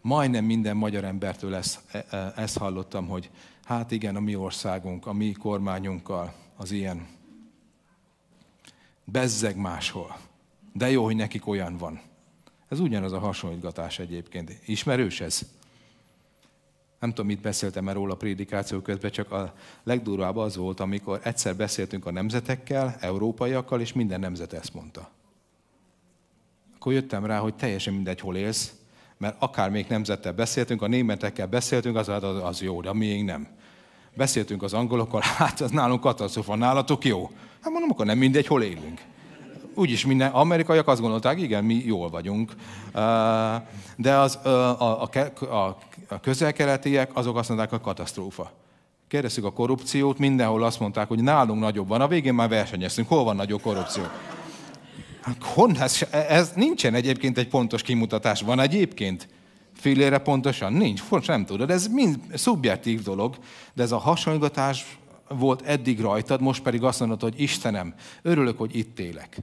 [0.00, 3.30] majdnem minden magyar embertől ezt, e, e, ezt hallottam, hogy
[3.64, 7.06] hát igen, a mi országunk, a mi kormányunkkal az ilyen
[9.04, 10.16] bezzeg máshol.
[10.72, 12.00] De jó, hogy nekik olyan van.
[12.68, 14.60] Ez ugyanaz a hasonlítgatás egyébként.
[14.66, 15.40] Ismerős ez?
[17.00, 21.56] Nem tudom, mit beszéltem erről a prédikáció közben, csak a legdurvább az volt, amikor egyszer
[21.56, 25.10] beszéltünk a nemzetekkel, európaiakkal, és minden nemzet ezt mondta.
[26.84, 28.72] Akkor jöttem rá, hogy teljesen mindegy, hol élsz,
[29.18, 33.26] mert akár még nemzettel beszéltünk, a németekkel beszéltünk, az, az, az jó, de a miénk
[33.26, 33.46] nem.
[34.14, 37.30] Beszéltünk az angolokkal, hát az nálunk katasztrofa, nálatok jó.
[37.60, 39.00] Hát mondom, akkor nem mindegy, hol élünk.
[39.74, 42.52] Úgyis minden, amerikaiak azt gondolták, igen, mi jól vagyunk.
[43.96, 44.48] De az, a,
[44.80, 45.08] a,
[45.40, 45.76] a,
[46.08, 48.52] a közel-keletiek, azok azt mondták, hogy katasztrófa.
[49.08, 52.00] Kérdezzük a korrupciót, mindenhol azt mondták, hogy nálunk nagyobb van.
[52.00, 54.02] A végén már versenyeztünk, hol van nagyobb korrupció?
[55.24, 55.82] Hát honnan?
[55.82, 58.40] Ez, ez nincsen egyébként egy pontos kimutatás.
[58.40, 59.28] Van egyébként?
[59.74, 60.72] Félére pontosan?
[60.72, 61.70] Nincs, most nem tudod.
[61.70, 63.38] Ez mind szubjektív dolog,
[63.74, 64.98] de ez a hasonlítás
[65.28, 69.38] volt eddig rajtad, most pedig azt mondod, hogy Istenem, örülök, hogy itt élek.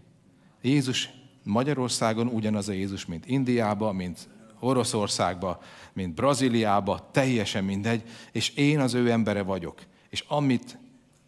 [0.61, 1.09] Jézus
[1.43, 4.29] Magyarországon ugyanaz a Jézus, mint Indiában, mint
[4.59, 5.57] Oroszországban,
[5.93, 9.79] mint Brazíliában, teljesen mindegy, és én az ő embere vagyok.
[10.09, 10.77] És amit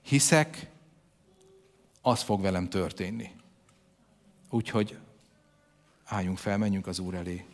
[0.01, 0.71] hiszek,
[2.01, 3.29] az fog velem történni.
[4.53, 4.97] Úgyhogy
[6.05, 7.45] álljunk fel, menjünk az Úr elé.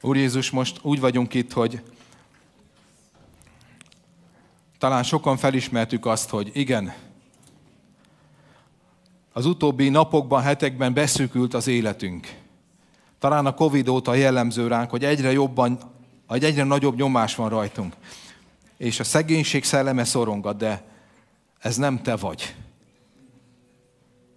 [0.00, 1.82] Úr Jézus, most úgy vagyunk itt, hogy
[4.78, 7.09] talán sokan felismertük azt, hogy igen,
[9.32, 12.34] az utóbbi napokban, hetekben beszűkült az életünk.
[13.18, 15.78] Talán a Covid óta jellemző ránk, hogy egyre jobban,
[16.26, 17.94] vagy egyre nagyobb nyomás van rajtunk.
[18.76, 20.84] És a szegénység szelleme szorongat, de
[21.58, 22.54] ez nem te vagy.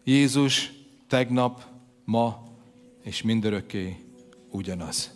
[0.03, 0.71] Jézus
[1.07, 1.61] tegnap,
[2.05, 2.43] ma
[3.03, 4.05] és mindörökké
[4.49, 5.11] ugyanaz.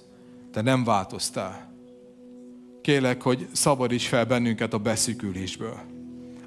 [0.52, 1.72] Te nem változtál.
[2.82, 5.97] Kélek, hogy szabadíts fel bennünket a beszűkülésből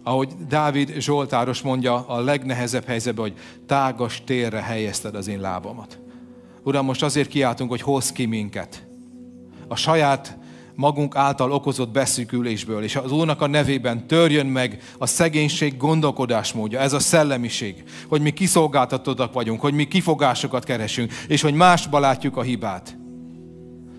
[0.02, 5.98] ahogy Dávid Zsoltáros mondja a legnehezebb helyzetben, hogy tágas térre helyezted az én lábamat.
[6.62, 8.86] Uram, most azért kiáltunk, hogy hozz ki minket.
[9.68, 10.38] A saját
[10.74, 16.92] magunk által okozott beszűkülésből, és az Úrnak a nevében törjön meg a szegénység gondolkodásmódja, ez
[16.92, 22.42] a szellemiség, hogy mi kiszolgáltatottak vagyunk, hogy mi kifogásokat keresünk, és hogy másba látjuk a
[22.42, 22.98] hibát.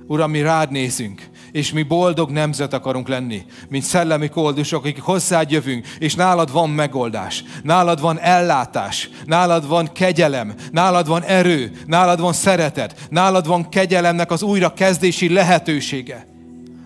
[0.08, 5.52] Uram, mi rád nézünk, és mi boldog nemzet akarunk lenni, mint szellemi koldusok, akik hozzád
[5.52, 12.20] jövünk, és nálad van megoldás, nálad van ellátás, nálad van kegyelem, nálad van erő, nálad
[12.20, 16.30] van szeretet, nálad van kegyelemnek az újra kezdési lehetősége.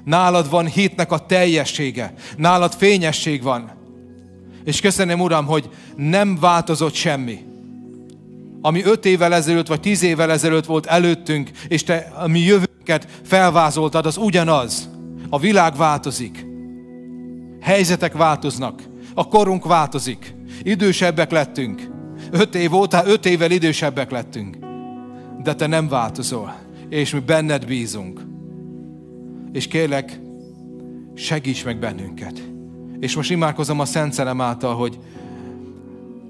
[0.04, 3.72] Nálad van hitnek a teljessége, nálad fényesség van.
[4.64, 7.55] És köszönöm, Uram, hogy nem változott semmi.
[8.66, 12.66] Ami öt évvel ezelőtt, vagy tíz évvel ezelőtt volt előttünk, és te a mi jövő
[13.24, 14.90] felvázoltad, az ugyanaz.
[15.30, 16.46] A világ változik.
[17.62, 18.82] Helyzetek változnak.
[19.14, 20.36] A korunk változik.
[20.64, 21.90] Idősebbek lettünk.
[22.32, 24.58] Öt év óta, öt évvel idősebbek lettünk.
[25.44, 26.56] De te nem változol.
[26.90, 28.22] És mi benned bízunk.
[29.52, 30.20] És kérlek,
[31.14, 32.42] segíts meg bennünket.
[33.00, 35.00] És most imádkozom a Szent Szelem által, hogy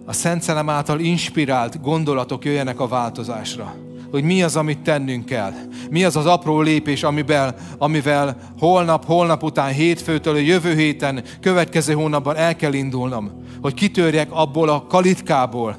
[0.05, 3.75] a Szent Szelem által inspirált gondolatok jöjjenek a változásra
[4.15, 5.53] hogy mi az, amit tennünk kell.
[5.89, 11.93] Mi az az apró lépés, amivel, amivel holnap, holnap után, hétfőtől, a jövő héten, következő
[11.93, 13.43] hónapban el kell indulnom.
[13.61, 15.77] Hogy kitörjek abból a kalitkából,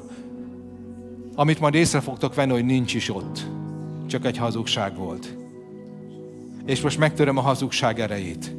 [1.35, 3.45] amit majd észre fogtok venni, hogy nincs is ott.
[4.07, 5.37] Csak egy hazugság volt.
[6.65, 8.55] És most megtöröm a hazugság erejét.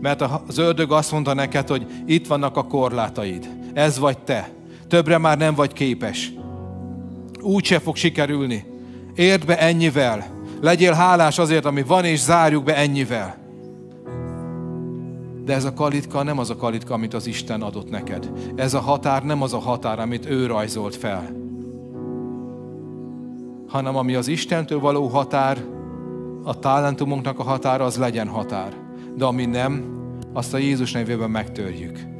[0.00, 3.48] Mert az ördög azt mondta neked, hogy itt vannak a korlátaid.
[3.74, 4.50] Ez vagy te.
[4.92, 6.32] Többre már nem vagy képes.
[7.40, 8.64] Úgy se fog sikerülni.
[9.14, 10.26] Érd be ennyivel.
[10.60, 13.36] Legyél hálás azért, ami van, és zárjuk be ennyivel.
[15.44, 18.30] De ez a kalitka nem az a kalitka, amit az Isten adott neked.
[18.56, 21.30] Ez a határ nem az a határ, amit ő rajzolt fel.
[23.68, 25.64] Hanem ami az Istentől való határ,
[26.42, 28.72] a talentumunknak a határa, az legyen határ.
[29.16, 29.84] De ami nem,
[30.32, 32.11] azt a Jézus nevében megtörjük.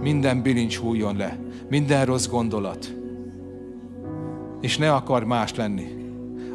[0.00, 1.38] Minden bilincs hújjon le,
[1.68, 2.94] minden rossz gondolat,
[4.60, 5.86] és ne akar más lenni.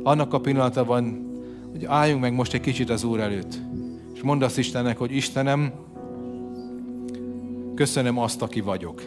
[0.03, 1.29] Annak a pillanatban,
[1.71, 3.59] hogy álljunk meg most egy kicsit az Úr előtt,
[4.13, 5.73] és mondd azt Istennek, hogy Istenem,
[7.75, 9.01] köszönöm azt, aki vagyok.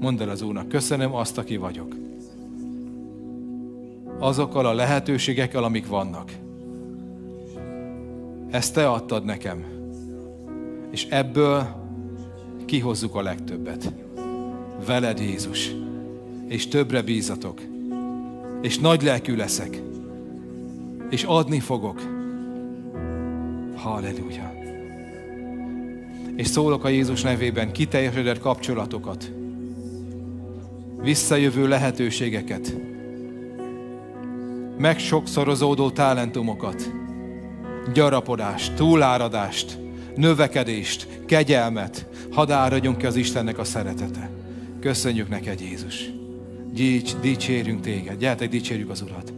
[0.00, 1.94] Mondd el az Úrnak, köszönöm azt, aki vagyok.
[4.18, 6.32] Azokkal a lehetőségekkel, amik vannak.
[8.50, 9.64] Ezt Te adtad nekem.
[10.90, 11.81] És ebből
[12.64, 13.92] kihozzuk a legtöbbet.
[14.86, 15.70] Veled Jézus.
[16.48, 17.60] És többre bízatok
[18.62, 19.82] és nagy lelkű leszek,
[21.10, 22.00] és adni fogok.
[23.76, 24.54] Halleluja.
[26.36, 29.32] És szólok a Jézus nevében kiteljesedett kapcsolatokat,
[31.00, 32.76] visszajövő lehetőségeket,
[34.78, 36.90] meg sokszorozódó talentumokat,
[37.92, 39.78] gyarapodást, túláradást,
[40.16, 44.30] növekedést, kegyelmet, hadd áradjon ki az Istennek a szeretete.
[44.80, 46.10] Köszönjük neked, Jézus.
[46.72, 48.18] Dics, dicsérjünk téged.
[48.18, 49.32] Gyertek, dicsérjük az Urat.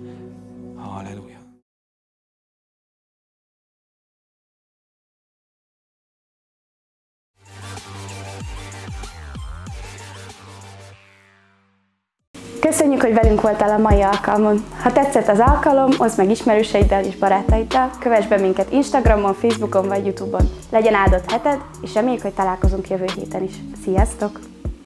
[12.69, 14.65] Köszönjük, hogy velünk voltál a mai alkalmon.
[14.83, 20.05] Ha tetszett az alkalom, oszd meg ismerőseiddel és barátaiddal, kövess be minket Instagramon, Facebookon vagy
[20.05, 20.51] Youtube-on.
[20.71, 23.55] Legyen áldott heted, és reméljük, hogy találkozunk jövő héten is.
[23.85, 24.54] Sziasztok!